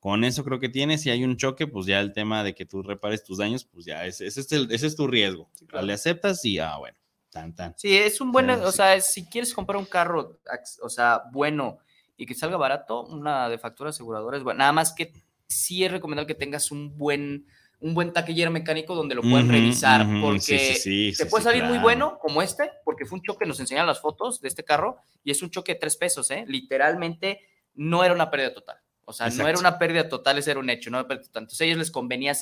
[0.00, 2.64] Con eso creo que tienes, si hay un choque, pues ya el tema de que
[2.64, 5.50] tú repares tus daños, pues ya ese, ese, es, ese es tu riesgo.
[5.82, 6.96] Le aceptas y, ah, bueno,
[7.28, 7.74] tan, tan.
[7.76, 10.40] Sí, es un buen, o sea, si quieres comprar un carro,
[10.82, 11.78] o sea, bueno
[12.20, 14.58] y que salga barato, una de factura aseguradora es buena.
[14.58, 15.10] Nada más que
[15.50, 17.46] sí es recomendable que tengas un buen,
[17.80, 22.40] un buen taquillero mecánico donde lo puedan revisar, porque te puede salir muy bueno como
[22.40, 25.50] este, porque fue un choque, nos enseñan las fotos de este carro, y es un
[25.50, 26.44] choque de tres pesos, ¿eh?
[26.46, 27.40] literalmente
[27.74, 28.76] no era una pérdida total.
[29.10, 31.42] O sea, no era una pérdida total, ese era un hecho, no era pérdida total.
[31.42, 32.32] Entonces, a ellos les convenía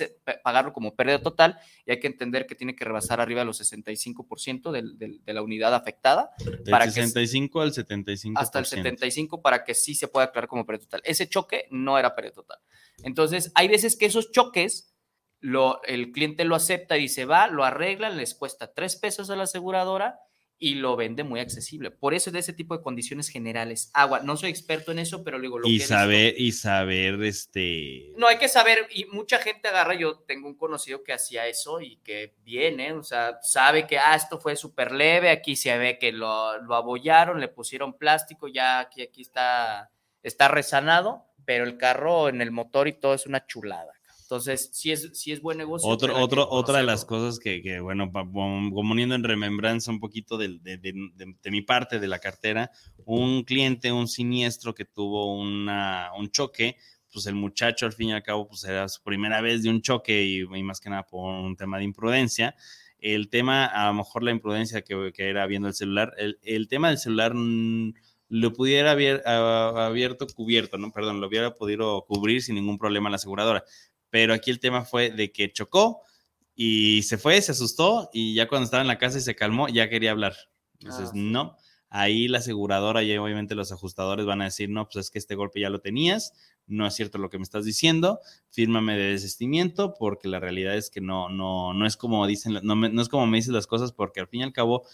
[0.43, 3.61] pagarlo como pérdida total y hay que entender que tiene que rebasar arriba de los
[3.61, 6.31] 65% de la unidad afectada.
[6.39, 8.33] Del para 65 al 75%.
[8.37, 11.03] Hasta el 75% para que sí se pueda aclarar como pérdida total.
[11.05, 12.59] Ese choque no era pérdida total.
[13.03, 14.95] Entonces, hay veces que esos choques,
[15.41, 19.37] lo, el cliente lo acepta y dice, va, lo arreglan, les cuesta tres pesos a
[19.37, 20.21] la aseguradora
[20.59, 21.91] y lo vende muy accesible.
[21.91, 23.91] Por eso es de ese tipo de condiciones generales.
[23.95, 28.27] Agua, no soy experto en eso, pero digo lo y saber y saber este No,
[28.27, 31.97] hay que saber y mucha gente agarra, yo tengo un conocido que hacía eso y
[31.99, 36.13] que viene, o sea, sabe que ah, esto fue súper leve, aquí se ve que
[36.13, 39.91] lo, lo abollaron, le pusieron plástico, ya aquí aquí está
[40.23, 43.98] está resanado, pero el carro en el motor y todo es una chulada.
[44.29, 45.89] Entonces, sí es, sí es buen negocio.
[45.89, 50.37] Otro, otro, otra de las cosas que, que bueno, como poniendo en remembranza un poquito
[50.37, 52.71] de, de, de, de, mi parte de la cartera,
[53.07, 56.77] un cliente, un siniestro que tuvo una, un choque,
[57.11, 59.81] pues el muchacho al fin y al cabo, pues era su primera vez de un
[59.81, 62.55] choque y, y más que nada por un tema de imprudencia.
[62.99, 66.69] El tema, a lo mejor la imprudencia que, que era viendo el celular, el, el
[66.69, 67.95] tema del celular mmm,
[68.29, 70.93] lo pudiera haber abierto, cubierto, ¿no?
[70.93, 73.65] Perdón, lo hubiera podido cubrir sin ningún problema la aseguradora
[74.11, 76.03] pero aquí el tema fue de que chocó
[76.55, 79.69] y se fue, se asustó y ya cuando estaba en la casa y se calmó,
[79.69, 80.35] ya quería hablar.
[80.81, 81.57] Entonces, ah, no,
[81.91, 85.35] ahí la aseguradora y obviamente los ajustadores van a decir, no, pues es que este
[85.35, 86.33] golpe ya lo tenías,
[86.67, 90.91] no es cierto lo que me estás diciendo, fírmame de desistimiento porque la realidad es
[90.91, 93.93] que no, no, no es como dicen, no, no es como me dices las cosas
[93.93, 94.87] porque al fin y al cabo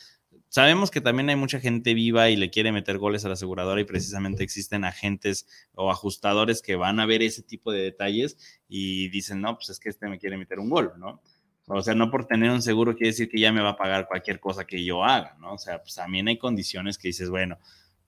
[0.55, 3.81] Sabemos que también hay mucha gente viva y le quiere meter goles a la aseguradora
[3.81, 8.39] y precisamente existen agentes o ajustadores que van a ver ese tipo de detalles
[8.69, 11.21] y dicen, no, pues es que este me quiere meter un gol, ¿no?
[11.67, 14.07] O sea, no por tener un seguro quiere decir que ya me va a pagar
[14.07, 15.55] cualquier cosa que yo haga, ¿no?
[15.55, 17.59] O sea, pues también hay condiciones que dices, bueno,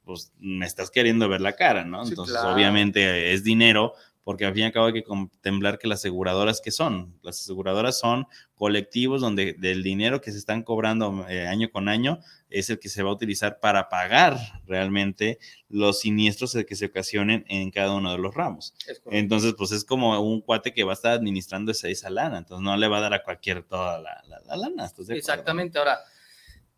[0.05, 2.07] pues me estás queriendo ver la cara, ¿no?
[2.07, 2.55] Entonces, claro.
[2.55, 3.95] obviamente es dinero,
[4.27, 7.41] porque al fin y al cabo hay que contemplar que las aseguradoras que son, las
[7.41, 12.19] aseguradoras son colectivos donde del dinero que se están cobrando eh, año con año
[12.51, 17.45] es el que se va a utilizar para pagar realmente los siniestros que se ocasionen
[17.47, 18.75] en cada uno de los ramos.
[19.13, 22.65] Entonces, pues es como un cuate que va a estar administrando esa, esa lana, entonces
[22.65, 24.91] no le va a dar a cualquier toda la, la, la lana.
[25.11, 26.01] Exactamente, ahora,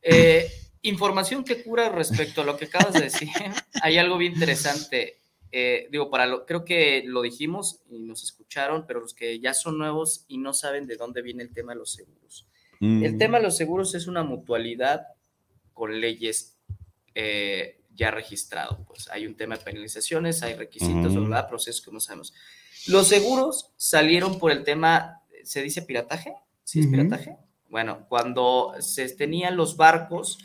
[0.02, 3.30] eh, información que cura respecto a lo que acabas de decir,
[3.82, 5.16] hay algo bien interesante
[5.50, 9.54] eh, digo, para lo, creo que lo dijimos y nos escucharon, pero los que ya
[9.54, 12.46] son nuevos y no saben de dónde viene el tema de los seguros.
[12.80, 13.04] Mm.
[13.04, 15.06] El tema de los seguros es una mutualidad
[15.72, 16.58] con leyes
[17.14, 18.84] eh, ya registrado.
[18.86, 21.22] Pues hay un tema de penalizaciones, hay requisitos, mm.
[21.22, 21.48] ¿verdad?
[21.48, 22.34] Procesos que no sabemos.
[22.86, 26.34] Los seguros salieron por el tema, ¿se dice pirataje?
[26.64, 27.36] ¿Sí es pirataje?
[27.70, 30.38] Bueno, cuando se tenían los barcos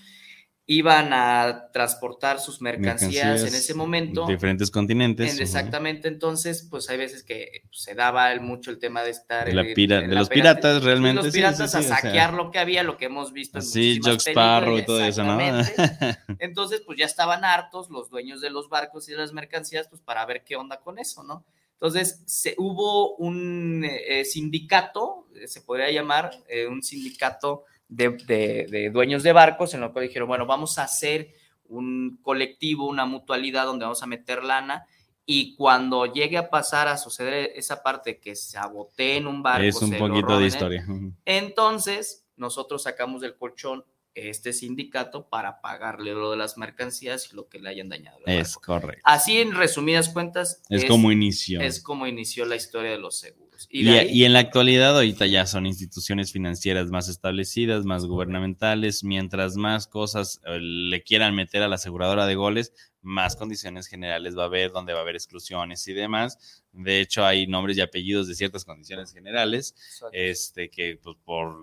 [0.65, 4.25] iban a transportar sus mercancías, mercancías, en ese momento.
[4.25, 5.35] Diferentes continentes.
[5.35, 9.09] En, exactamente, entonces, pues hay veces que pues, se daba el, mucho el tema de
[9.09, 9.45] estar...
[9.45, 11.19] De, la pira, de los piratas, realmente.
[11.19, 13.05] De los piratas sí, sí, sí, a saquear o sea, lo que había, lo que
[13.05, 15.37] hemos visto en Sí, Jack Sparrow y todo eso, ¿no?
[16.39, 20.01] entonces, pues ya estaban hartos los dueños de los barcos y de las mercancías, pues
[20.01, 21.43] para ver qué onda con eso, ¿no?
[21.73, 28.89] Entonces, se, hubo un eh, sindicato, se podría llamar, eh, un sindicato de, de, de,
[28.89, 31.33] dueños de barcos, en lo cual dijeron, bueno, vamos a hacer
[31.65, 34.85] un colectivo, una mutualidad donde vamos a meter lana
[35.25, 39.63] y cuando llegue a pasar a suceder esa parte que se abotee en un barco,
[39.63, 40.85] es un poquito de historia.
[41.25, 43.85] Entonces, nosotros sacamos del colchón
[44.15, 48.19] este sindicato para pagarle lo de las mercancías y lo que le hayan dañado.
[48.25, 49.01] Es correcto.
[49.03, 51.61] Así, en resumidas cuentas, es, es, como inició.
[51.61, 53.52] Es como inició la historia de los seguros.
[53.69, 58.05] Y, y, ahí, y, en la actualidad, ahorita ya son instituciones financieras más establecidas, más
[58.05, 59.03] gubernamentales.
[59.03, 64.37] Mientras más cosas eh, le quieran meter a la aseguradora de goles, más condiciones generales
[64.37, 66.63] va a haber, donde va a haber exclusiones y demás.
[66.71, 69.75] De hecho, hay nombres y apellidos de ciertas condiciones generales,
[70.11, 71.57] este, que pues, por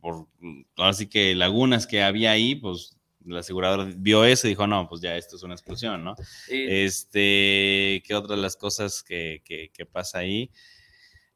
[0.00, 0.28] por
[0.76, 5.00] así que lagunas que había ahí, pues la aseguradora vio eso y dijo, no, pues
[5.00, 6.14] ya esto es una exclusión, ¿no?
[6.46, 6.64] Sí.
[6.68, 10.50] Este, ¿qué otras las cosas que, que, que pasa ahí?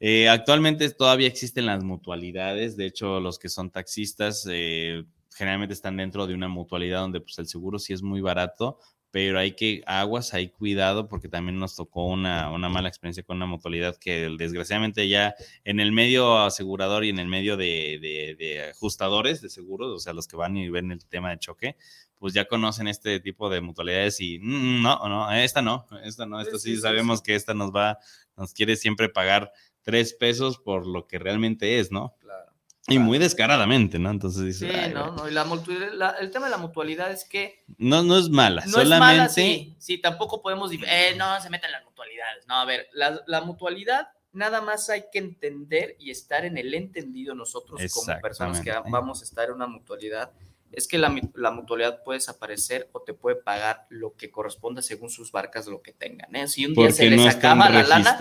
[0.05, 5.97] Eh, actualmente todavía existen las mutualidades, de hecho los que son taxistas eh, generalmente están
[5.97, 8.81] dentro de una mutualidad donde pues el seguro sí es muy barato,
[9.13, 13.37] pero hay que aguas, hay cuidado porque también nos tocó una, una, mala experiencia con
[13.37, 18.35] una mutualidad que desgraciadamente ya en el medio asegurador y en el medio de, de,
[18.37, 21.77] de, ajustadores de seguros, o sea, los que van y ven el tema de choque,
[22.19, 26.41] pues ya conocen este tipo de mutualidades y mm, no, no, esta no, esta no,
[26.41, 27.99] esta sí, sabemos que esta nos va,
[28.37, 29.53] nos quiere siempre pagar
[29.83, 32.17] tres pesos por lo que realmente es, ¿no?
[32.21, 32.53] Claro.
[32.89, 34.11] Y muy descaradamente, ¿no?
[34.11, 34.69] Entonces dice.
[34.71, 35.29] Sí, Ay, no, no.
[35.29, 35.45] Y la,
[35.93, 37.65] la, el tema de la mutualidad es que.
[37.79, 38.63] No, no es mala.
[38.65, 38.95] No solamente...
[38.95, 39.77] es mala, sí.
[39.79, 40.73] Sí, tampoco podemos.
[40.73, 42.47] Eh, no, se meten las mutualidades.
[42.49, 46.75] No, a ver, la, la, mutualidad nada más hay que entender y estar en el
[46.75, 50.33] entendido nosotros como personas que vamos a estar en una mutualidad
[50.73, 55.11] es que la, la, mutualidad puede desaparecer o te puede pagar lo que corresponda según
[55.11, 56.35] sus barcas, lo que tengan.
[56.35, 56.49] ¿eh?
[56.49, 58.17] Si un día porque se les no acaba la lana,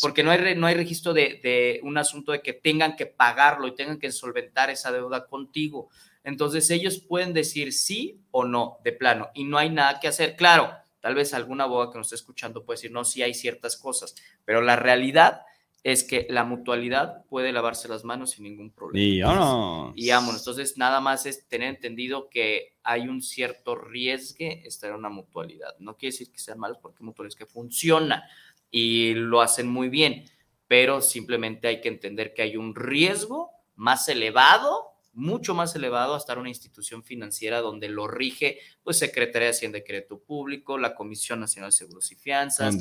[0.00, 3.66] porque no hay, no hay registro de, de, un asunto de que tengan que pagarlo
[3.68, 5.88] y tengan que solventar esa deuda contigo.
[6.24, 10.36] Entonces ellos pueden decir sí o no, de plano, y no hay nada que hacer.
[10.36, 13.76] Claro, tal vez alguna boda que nos esté escuchando puede decir, no, sí hay ciertas
[13.76, 15.42] cosas, pero la realidad
[15.84, 19.04] es que la mutualidad puede lavarse las manos sin ningún problema.
[19.04, 19.92] Y vámonos.
[19.96, 20.40] Y vámonos.
[20.40, 25.74] Entonces, nada más es tener entendido que hay un cierto riesgo estar en una mutualidad.
[25.80, 28.24] No quiere decir que sean malos porque mutualidad que funciona,
[28.70, 30.24] y lo hacen muy bien,
[30.66, 36.18] pero simplemente hay que entender que hay un riesgo más elevado mucho más elevado a
[36.18, 40.94] estar una institución financiera donde lo rige, pues, Secretaría de Hacienda y Crédito Público, la
[40.94, 42.74] Comisión Nacional de Seguros y Fianzas,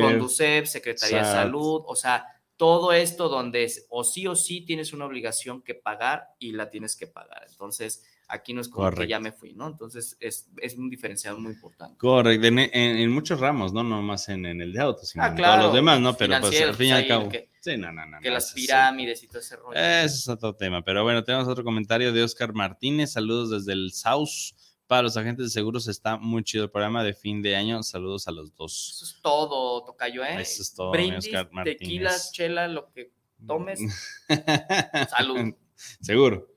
[0.00, 1.24] Conducef, Secretaría de.
[1.24, 2.26] Salud, o sea,
[2.56, 6.70] todo esto donde es, o sí o sí tienes una obligación que pagar y la
[6.70, 7.46] tienes que pagar.
[7.50, 9.20] Entonces, aquí no es como que ya Correcto.
[9.20, 9.66] me fui, ¿no?
[9.68, 11.96] Entonces, es, es un diferencial muy importante.
[11.98, 15.28] Correcto, en, en- en muchos ramos, no nomás en, en el de autos, sino Ah,
[15.28, 16.16] en claro, todos los demás, ¿no?
[16.16, 17.28] Pero pues al fin y al ahí, cabo.
[17.28, 18.20] que- sí, no, no, no.
[18.20, 18.54] Que las sí.
[18.62, 19.78] pirámides y todo ese rollo.
[19.78, 23.12] Ese es otro tema, pero bueno, tenemos otro comentario de Oscar Martínez.
[23.12, 24.56] Saludos desde el South.
[24.86, 27.82] Para los agentes de seguros está muy chido el programa de fin de año.
[27.82, 28.92] Saludos a los dos.
[28.94, 30.40] Eso es todo, Tocayo, ¿eh?
[30.40, 31.30] Eso es todo, Brindis,
[31.64, 33.12] tequila, chela, lo que
[33.46, 33.80] tomes.
[35.10, 35.54] Salud.
[36.00, 36.48] Seguro.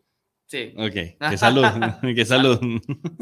[0.46, 0.74] Sí.
[0.78, 1.64] Ok, que salud,
[2.02, 2.60] que salud.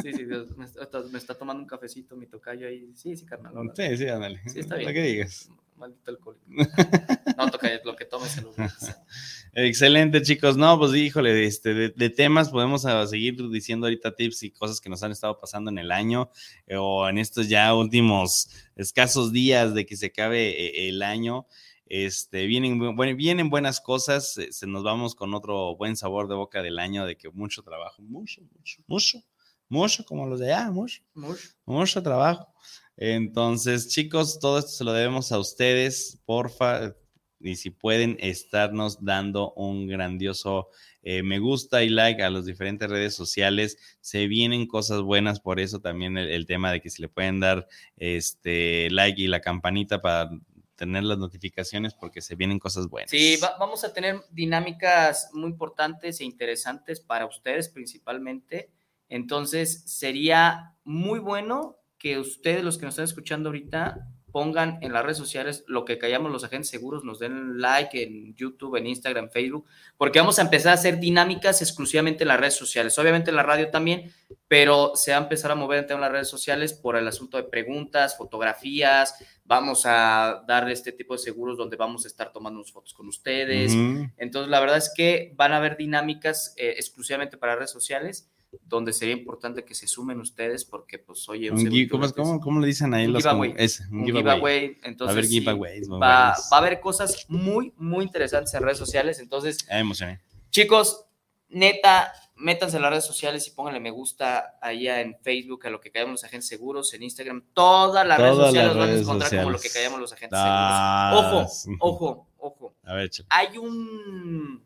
[0.02, 2.94] Sí, sí, Dios, me, está, me está tomando un cafecito mi tocayo ahí.
[2.96, 3.54] Sí, sí, carnal.
[3.76, 4.42] Sí, sí, ándale.
[4.46, 4.94] Sí, está Lo bien.
[4.94, 5.50] que digas.
[5.76, 6.46] Maldito alcohólico.
[7.38, 8.54] No, tocayo, lo que tomes salud.
[9.54, 10.58] Excelente, chicos.
[10.58, 14.82] No, pues híjole, este, de, de temas podemos ah, seguir diciendo ahorita tips y cosas
[14.82, 16.30] que nos han estado pasando en el año
[16.68, 21.48] eh, o en estos ya últimos escasos días de que se acabe eh, el año.
[21.86, 26.28] Este, vienen, bu- bueno, vienen buenas cosas, eh, se nos vamos con otro buen sabor
[26.28, 29.24] de boca del año de que mucho trabajo, mucho, mucho, mucho,
[29.70, 31.40] mucho, como los de allá, mucho Mush.
[31.66, 32.54] mucho trabajo.
[32.98, 36.94] Entonces, chicos, todo esto se lo debemos a ustedes, porfa,
[37.40, 40.70] y si pueden estarnos dando un grandioso
[41.10, 45.60] eh, me gusta y like a las diferentes redes sociales, se vienen cosas buenas, por
[45.60, 50.02] eso también el, tema de que si le pueden dar este like y la campanita
[50.02, 50.30] para
[50.76, 53.10] tener las notificaciones porque se vienen cosas buenas.
[53.10, 58.72] Sí, va- vamos a tener dinámicas muy importantes e interesantes para ustedes principalmente.
[59.08, 65.04] Entonces, sería muy bueno que ustedes, los que nos están escuchando ahorita, pongan en las
[65.04, 69.30] redes sociales lo que callamos los agentes seguros, nos den like en YouTube, en Instagram,
[69.30, 69.66] Facebook,
[69.98, 72.98] porque vamos a empezar a hacer dinámicas exclusivamente en las redes sociales.
[73.00, 74.12] Obviamente en la radio también,
[74.48, 77.44] pero se va a empezar a mover en las redes sociales por el asunto de
[77.44, 79.16] preguntas, fotografías.
[79.46, 83.08] Vamos a dar este tipo de seguros donde vamos a estar tomando unas fotos con
[83.08, 83.74] ustedes.
[84.18, 88.30] Entonces, la verdad es que van a haber dinámicas eh, exclusivamente para redes sociales,
[88.64, 92.68] donde sería importante que se sumen ustedes, porque, pues, oye, Un ¿cómo, cómo- cómo le
[92.68, 93.54] dicen ahí Un los giveaway.
[93.58, 94.78] ese, un giveaway.
[94.84, 95.88] Entonces, a ver sí, giveaways.
[95.90, 99.20] muy va, va a haber cosas muy, muy interesantes en redes sociales.
[99.20, 100.22] Entonces, me emocioné.
[100.50, 101.06] chicos,
[101.50, 105.80] neta, métanse en las redes sociales y pónganle me gusta allá en Facebook a lo
[105.80, 109.36] que callamos los agentes seguros, en Instagram, todas las redes sociales las van a encontrar
[109.38, 111.68] como lo que callamos los agentes Ah, seguros.
[111.80, 112.76] Ojo, ojo, ojo.
[112.84, 113.10] A ver.
[113.30, 114.64] Hay un,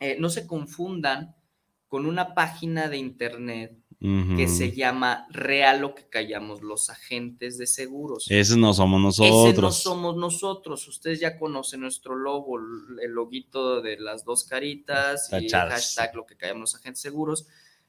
[0.00, 1.34] eh, no se confundan
[1.92, 4.48] con una página de internet que Ujú.
[4.48, 8.24] se llama Real lo que callamos los agentes de seguros.
[8.30, 9.82] Esos no somos Ese no nosotros.
[9.82, 10.88] somos nosotros.
[10.88, 15.74] Ustedes ya conocen nuestro logo, el loguito de las dos caritas y el Tachadas.
[15.74, 17.46] hashtag lo que callamos los agentes seguros.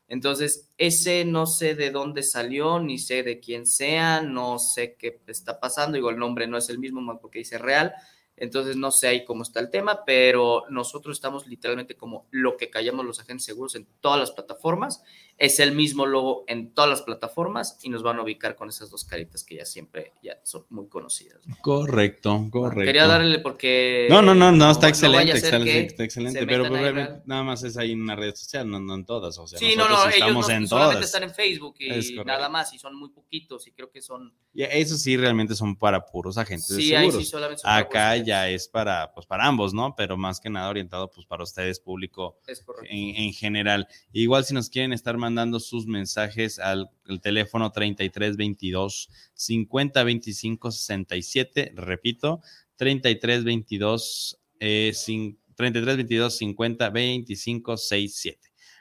[0.10, 5.22] Entonces, ese no sé de dónde salió, ni sé de quién sea, no sé qué
[5.28, 5.96] está pasando.
[5.96, 7.94] Digo, el nombre no es el mismo, más porque dice real.
[8.36, 12.70] Entonces, no sé ahí cómo está el tema, pero nosotros estamos literalmente como lo que
[12.70, 15.04] callamos los agentes seguros en todas las plataformas.
[15.44, 18.90] Es el mismo logo en todas las plataformas y nos van a ubicar con esas
[18.90, 21.46] dos caritas que ya siempre ya son muy conocidas.
[21.46, 21.58] ¿no?
[21.62, 22.86] Correcto, correcto.
[22.86, 24.08] Quería darle porque.
[24.10, 27.24] No, no, no, no, está vaya excelente, ser excelente, está excelente, pero ahí, ¿verdad?
[27.26, 29.74] nada más es ahí en una red social, no, no en todas, o sea, Sí,
[29.76, 31.06] no, no, ellos estamos no, en solamente todas.
[31.06, 34.34] están en Facebook y nada más, y son muy poquitos, y creo que son.
[34.54, 37.26] Y eso sí realmente son para puros agentes Sí, de ahí seguros.
[37.26, 39.94] sí solamente son Acá ya es para, pues para ambos, ¿no?
[39.98, 42.88] Pero más que nada orientado, pues para ustedes, público Es correcto.
[42.90, 43.88] en, en general.
[44.14, 51.74] Igual si nos quieren estar mandando sus mensajes al, al teléfono 3322 50 25 67,
[51.76, 52.42] repito,
[52.78, 58.40] 3322 eh, cin- 3322 50 25 67.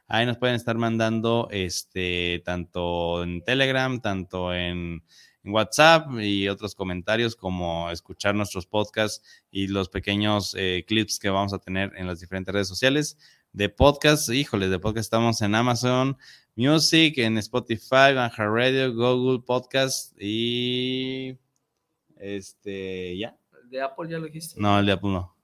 [0.09, 5.03] Ahí nos pueden estar mandando este tanto en Telegram, tanto en,
[5.42, 11.30] en WhatsApp y otros comentarios como escuchar nuestros podcasts y los pequeños eh, clips que
[11.30, 13.16] vamos a tener en las diferentes redes sociales
[13.53, 14.28] de podcast.
[14.30, 16.16] Híjoles, de podcast estamos en Amazon
[16.57, 21.36] Music, en Spotify, Banja Radio, Google Podcast y
[22.16, 23.36] este, ¿ya?
[23.70, 24.61] De Apple ya lo dijiste.
[24.61, 25.34] No, el de Apple no.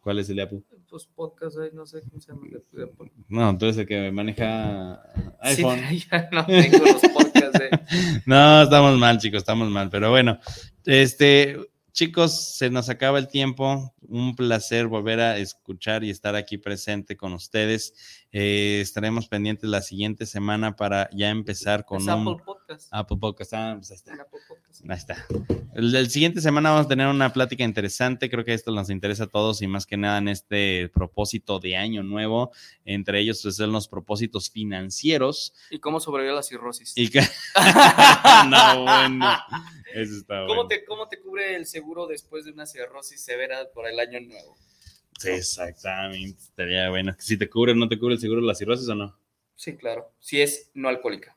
[0.00, 0.62] ¿Cuál es el de Apple?
[0.88, 2.46] Pues podcast, no sé cómo se llama.
[2.46, 3.10] el de- Apple.
[3.28, 5.02] No, tú eres el que maneja
[5.44, 5.80] Sí, iPhone.
[6.10, 7.70] ya no tengo los podcasts de.
[8.26, 9.90] No, estamos mal, chicos, estamos mal.
[9.90, 10.38] Pero bueno,
[10.84, 11.56] este,
[11.96, 13.94] chicos, se nos acaba el tiempo.
[14.02, 17.94] Un placer volver a escuchar y estar aquí presente con ustedes.
[18.30, 22.88] Eh, estaremos pendientes la siguiente semana para ya empezar con Es un Apple Podcast.
[22.92, 23.54] Apple Podcast.
[23.54, 24.12] Ah, pues ahí está.
[24.12, 24.82] Apple Podcast.
[24.86, 25.26] Ahí está.
[25.74, 28.28] El, el siguiente semana vamos a tener una plática interesante.
[28.28, 31.76] Creo que esto nos interesa a todos y más que nada en este propósito de
[31.76, 32.52] año nuevo.
[32.84, 35.54] Entre ellos pues, son los propósitos financieros.
[35.70, 36.92] ¿Y cómo sobrevivió la cirrosis?
[36.94, 37.20] Y que...
[38.50, 39.34] no, bueno.
[40.02, 40.68] Eso está ¿Cómo, bueno.
[40.68, 44.56] te, ¿Cómo te cubre el seguro después de una cirrosis severa por el año nuevo?
[45.18, 46.38] Sí, exactamente.
[46.42, 47.14] Estaría bueno.
[47.18, 49.18] Si te cubre o no te cubre el seguro la cirrosis o no.
[49.54, 50.12] Sí, claro.
[50.18, 51.36] Si es no alcohólica.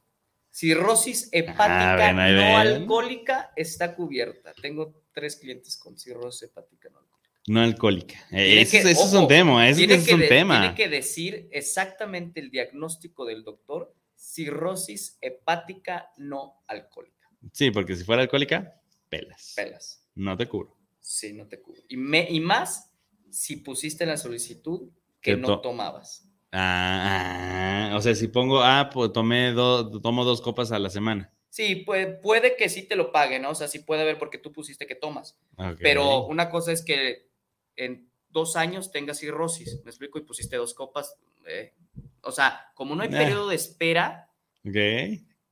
[0.52, 2.56] Cirrosis hepática Ah, ven, ahí no ven.
[2.56, 4.54] alcohólica está cubierta.
[4.62, 7.30] Tengo tres clientes con cirrosis hepática no alcohólica.
[7.48, 8.16] No alcohólica.
[8.32, 9.70] Eh, Eso, que- eso es un tema.
[9.70, 10.60] Eso, tiene, es que un de- tema.
[10.60, 17.19] tiene que decir exactamente el diagnóstico del doctor, cirrosis hepática no alcohólica.
[17.54, 18.80] Sí, porque si fuera alcohólica,
[19.10, 19.54] pelas.
[19.56, 20.06] Pelas.
[20.16, 20.76] No te cubro.
[21.00, 21.84] Sí, no te cubre.
[21.90, 22.92] Y, me, y más
[23.32, 24.90] si pusiste la solicitud
[25.22, 26.26] que Que no to- tomabas.
[26.52, 31.32] Ah, o sea, si pongo, ah, pues tomé dos, tomo dos copas a la semana.
[31.50, 33.52] Sí, puede, puede que sí te lo paguen, ¿no?
[33.52, 35.38] O sea, sí puede haber porque tú pusiste que tomas.
[35.80, 37.30] Pero una cosa es que
[37.76, 40.20] en dos años tengas cirrosis, ¿me explico?
[40.20, 41.16] Y pusiste dos copas.
[41.48, 41.74] eh,
[42.22, 43.12] o sea, como no hay Eh.
[43.18, 44.30] periodo de espera,
[44.64, 44.76] Ok.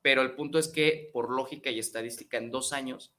[0.08, 3.12] Pero el punto es que por lógica y estadística en dos años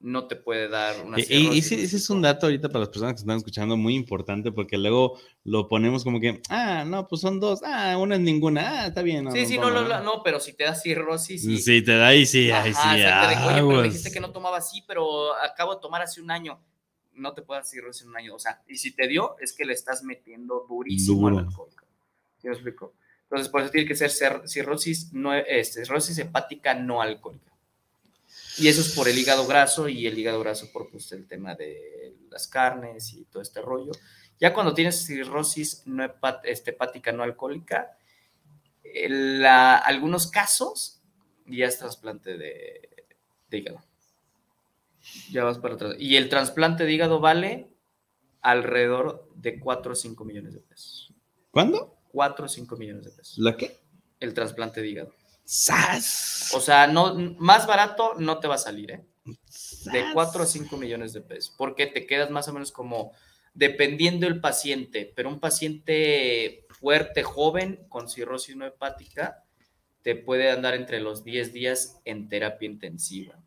[0.00, 2.80] no te puede dar una Y, y- ese, ¿me ese es un dato ahorita para
[2.80, 7.06] las personas que están escuchando muy importante porque luego lo ponemos como que, ah, no,
[7.08, 9.30] pues son dos, ah, una es ninguna, ah, está bien.
[9.32, 11.58] Sí, sí, no, toma, no, no, no, pero si te da cirrosis y...
[11.58, 14.82] Sí, te da y sí, Ajá, sí, que, Oye, pero dijiste que no tomaba así,
[14.88, 16.58] pero acabo de tomar hace un año.
[17.12, 18.34] No te puede dar cirrosis en un año.
[18.34, 21.40] O sea, y si te dio, es que le estás metiendo durísimo Duro.
[21.40, 21.68] al alcohol.
[22.38, 22.94] ¿Sí me explico?
[23.34, 24.10] Entonces, por eso tiene que ser
[24.48, 27.52] cirrosis, no, este, cirrosis hepática no alcohólica.
[28.58, 31.54] Y eso es por el hígado graso y el hígado graso por pues, el tema
[31.56, 33.90] de las carnes y todo este rollo.
[34.38, 36.04] Ya cuando tienes cirrosis no
[36.44, 37.96] este, hepática no alcohólica,
[39.08, 41.00] la- algunos casos
[41.46, 43.06] ya es trasplante de,
[43.50, 43.82] de hígado.
[45.30, 45.96] Ya vas para atrás.
[45.98, 47.68] Y el trasplante de hígado vale
[48.40, 51.12] alrededor de 4 o 5 millones de pesos.
[51.50, 51.93] ¿Cuándo?
[52.14, 53.36] 4 o 5 millones de pesos.
[53.38, 53.76] ¿La qué?
[54.20, 55.12] El trasplante de hígado.
[55.44, 56.52] ¡Sas!
[56.54, 59.04] O sea, no, más barato no te va a salir, ¿eh?
[59.24, 60.10] De ¡Sas!
[60.14, 61.52] 4 a 5 millones de pesos.
[61.58, 63.12] Porque te quedas más o menos como
[63.52, 69.44] dependiendo el paciente, pero un paciente fuerte, joven, con cirrosis no hepática,
[70.02, 73.40] te puede andar entre los 10 días en terapia intensiva,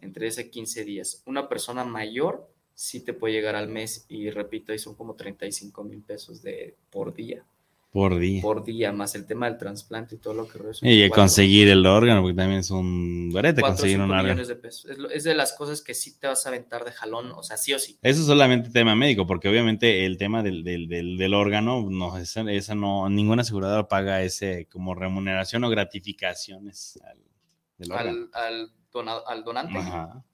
[0.00, 1.22] entre ese 15 días.
[1.26, 5.84] Una persona mayor sí te puede llegar al mes y repito, ahí son como 35
[5.84, 7.44] mil pesos de, por día,
[7.94, 8.42] Por día.
[8.42, 10.90] por día, más el tema del trasplante y todo lo que resulta.
[10.92, 14.22] Y conseguir el órgano, porque también es un o conseguir un órgano.
[14.24, 14.90] millones de pesos.
[14.90, 17.44] Es, lo- es de las cosas que sí te vas a aventar de jalón, o
[17.44, 17.96] sea, sí o sí.
[18.02, 22.18] Eso es solamente tema médico, porque obviamente el tema del, del, del, del órgano, no,
[22.18, 27.18] esa, esa no, ninguna aseguradora paga ese como remuneración o gratificaciones al,
[27.78, 28.28] del órgano.
[28.32, 28.72] Al,
[29.08, 29.78] al, al donante.
[29.78, 30.24] Ajá.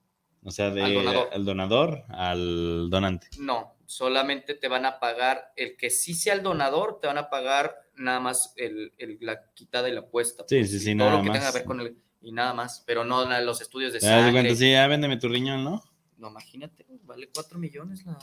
[0.42, 1.28] O sea, de, Al donador.
[1.32, 3.28] al donador al donante.
[3.38, 7.28] No, solamente te van a pagar, el que sí sea el donador, te van a
[7.28, 10.44] pagar nada más el, el- la quitada y la puesta.
[10.48, 11.38] Sí, pues, sí, y sí, Todo nada lo que más.
[11.38, 14.06] tenga que ver con el, y nada más, pero no la- los estudios de ¿Te
[14.06, 14.32] das sangre.
[14.32, 14.54] cuenta?
[14.58, 15.82] Sí, ya véndeme tu riñón, ¿no?
[16.16, 18.14] No, imagínate, vale 4 millones la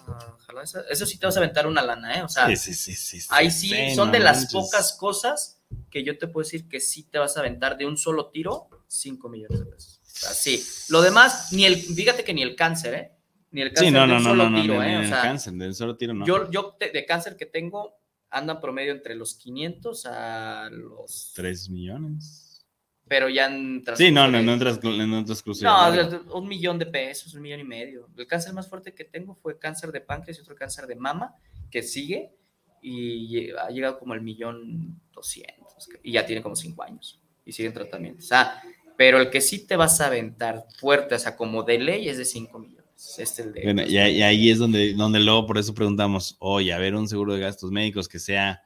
[0.45, 0.81] jalada esa.
[0.89, 2.23] Eso sí te vas a aventar una lana, ¿eh?
[2.23, 6.03] O sea, Sí, sí, sí, ahí sí, Sí, son no de las pocas cosas que
[6.03, 9.29] yo te puedo decir que sí te vas a aventar de un solo tiro 5
[9.29, 9.96] millones de pesos.
[10.17, 10.63] O sea, sí.
[10.89, 13.11] Lo demás, ni el, fíjate que ni el cáncer, ¿eh?
[13.51, 14.97] Ni el cáncer Sí, no, de no, un no, solo no, no, tiro, ¿eh?
[14.97, 16.25] O el sea, cáncer, del solo tiro no.
[16.25, 17.95] yo, yo te- de cáncer que tengo
[18.29, 21.31] andan promedio entre los 500 a los...
[21.35, 22.65] 3 millones.
[23.07, 25.63] Pero ya en Sí, no, no, de- no entras en cosas.
[25.63, 28.09] No, de- de- un millón de pesos, un millón y medio.
[28.17, 31.33] El cáncer más fuerte que tengo fue cáncer de páncreas y otro cáncer de mama
[31.71, 32.33] que sigue
[32.81, 37.69] y ha llegado como el millón doscientos y ya tiene como cinco años y sigue
[37.69, 38.19] en tratamiento.
[38.19, 38.61] O sea,
[38.97, 42.17] pero el que sí te vas a aventar fuerte, o sea, como de ley es
[42.17, 42.85] de 5 millones.
[42.97, 43.61] Este es el de...
[43.63, 46.95] Bueno, y, ahí- y ahí es donde, donde luego por eso preguntamos, oye, a ver,
[46.95, 48.61] un seguro de gastos médicos que sea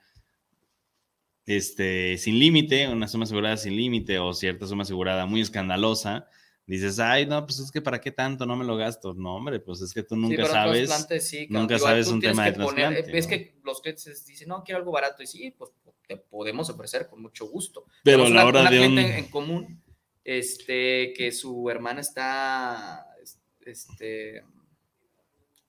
[1.45, 6.27] este, sin límite, una suma asegurada sin límite o cierta suma asegurada muy escandalosa,
[6.65, 9.13] dices, ay, no, pues es que para qué tanto no me lo gasto.
[9.15, 10.89] No, hombre, pues es que tú nunca sabes.
[11.19, 11.63] sí, cabrón.
[11.63, 13.29] nunca Igual sabes un tema de poner- trasplante, Es ¿no?
[13.29, 15.21] que los clientes dicen, no, quiero algo barato.
[15.23, 15.71] Y sí, pues
[16.07, 17.85] te podemos ofrecer con mucho gusto.
[18.03, 18.97] Pero a la hora una de un...
[18.99, 19.80] en común,
[20.23, 23.05] este, que su hermana está,
[23.65, 24.43] este,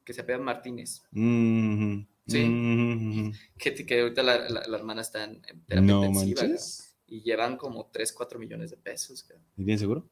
[0.04, 2.44] que se apela Martínez, Mhm, Sí.
[2.44, 3.32] mhm.
[3.58, 6.42] que, que ahorita la, la- la hermana está en, terapia No intensiva,
[7.06, 9.26] y llevan como 3, 4 millones de pesos.
[9.56, 10.08] ¿Y tienes seguro?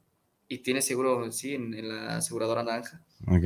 [0.52, 3.04] y tiene seguro, sí, en, en la aseguradora naranja.
[3.28, 3.44] Ok.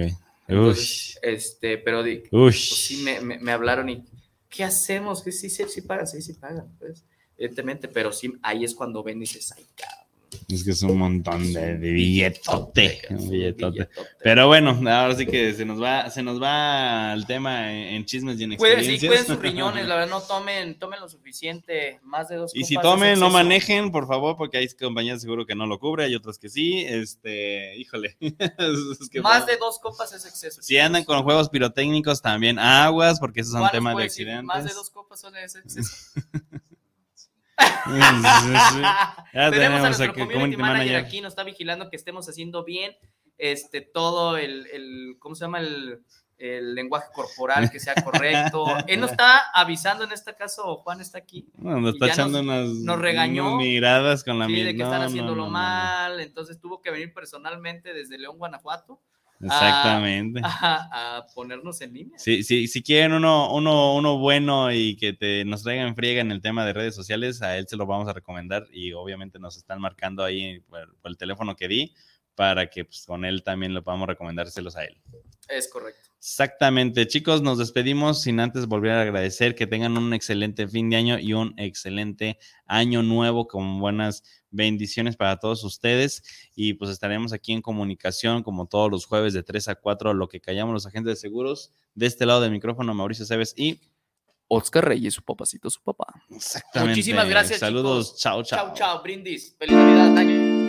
[0.49, 4.03] Entonces, este, pero pues sí me, me- me hablaron y,
[4.49, 5.23] ¿qué hacemos?
[5.23, 7.05] Que sí, sí, sí pagan, sí, sí pagan, pues,
[7.37, 10.04] evidentemente, pero sí, ahí es cuando ven y dices, ay, cabrón.
[10.49, 13.03] Es que es un montón de, de billetote.
[13.11, 13.79] un un billetote.
[13.79, 14.03] billetote.
[14.23, 18.05] Pero bueno, ahora sí que se nos va, se nos va el tema en, en
[18.05, 19.11] chismes y en sí, experiencias.
[19.11, 22.77] cuiden sus riñones, la verdad, no tomen, tomen lo suficiente, más de dos Y si
[22.77, 26.15] es tomen, no manejen, por favor, porque hay compañías seguro que no lo cubre, hay
[26.15, 26.85] otras que sí.
[26.87, 28.17] Este, híjole.
[29.01, 30.63] Es que Más de dos copas es exceso.
[30.63, 34.45] Si andan con juegos pirotécnicos, también aguas, porque esos son Juan nos temas de accidentes.
[34.45, 35.91] Más de dos copas son es exceso.
[37.57, 40.97] Ya tenemos, a aquí nuestro community, community manager, manager.
[40.97, 42.97] aquí, nos está vigilando que estemos haciendo bien
[43.39, 45.61] este todo el, el ¿cómo se llama?
[45.61, 46.01] El,
[46.39, 48.65] el lenguaje corporal que sea correcto.
[48.89, 52.67] Él nos está avisando en este caso, Juan está aquí, Bueno, nos está echando nos-
[52.69, 53.57] unas, nos regañó.
[53.57, 55.51] miradas con la sí, de que no, están haciéndolo no, no.
[55.53, 59.01] mal, entonces tuvo que venir personalmente desde León, Guanajuato,
[59.45, 60.41] Exactamente.
[60.43, 62.19] a, a ponernos en línea.
[62.19, 66.31] Sí, sí, si quieren uno, uno, uno bueno y que te, nos traigan friega en
[66.31, 69.57] el tema de redes sociales, a él se lo vamos a recomendar y obviamente nos
[69.57, 71.95] están marcando ahí por, por el teléfono que di
[72.35, 75.01] para que pues, con él también lo podamos recomendárselos a él.
[75.49, 76.11] Es correcto.
[76.19, 80.97] Exactamente, chicos, nos despedimos sin antes volver a agradecer que tengan un excelente fin de
[80.97, 84.25] año y un excelente año nuevo con buenas
[84.55, 86.23] bendiciones para todos ustedes
[86.55, 90.29] y pues estaremos aquí en comunicación como todos los jueves de 3 a 4, lo
[90.29, 91.73] que callamos los agentes de seguros.
[91.95, 93.81] De este lado del micrófono, Mauricio Cebes y
[94.49, 96.07] Oscar Reyes, su papacito, su papá.
[96.31, 96.91] exactamente.
[96.91, 98.21] Muchísimas gracias, Saludos, chicos.
[98.21, 98.67] chao, chao.
[98.69, 99.55] Chao, chao, brindis.
[99.59, 100.64] Feliz Navidad, año.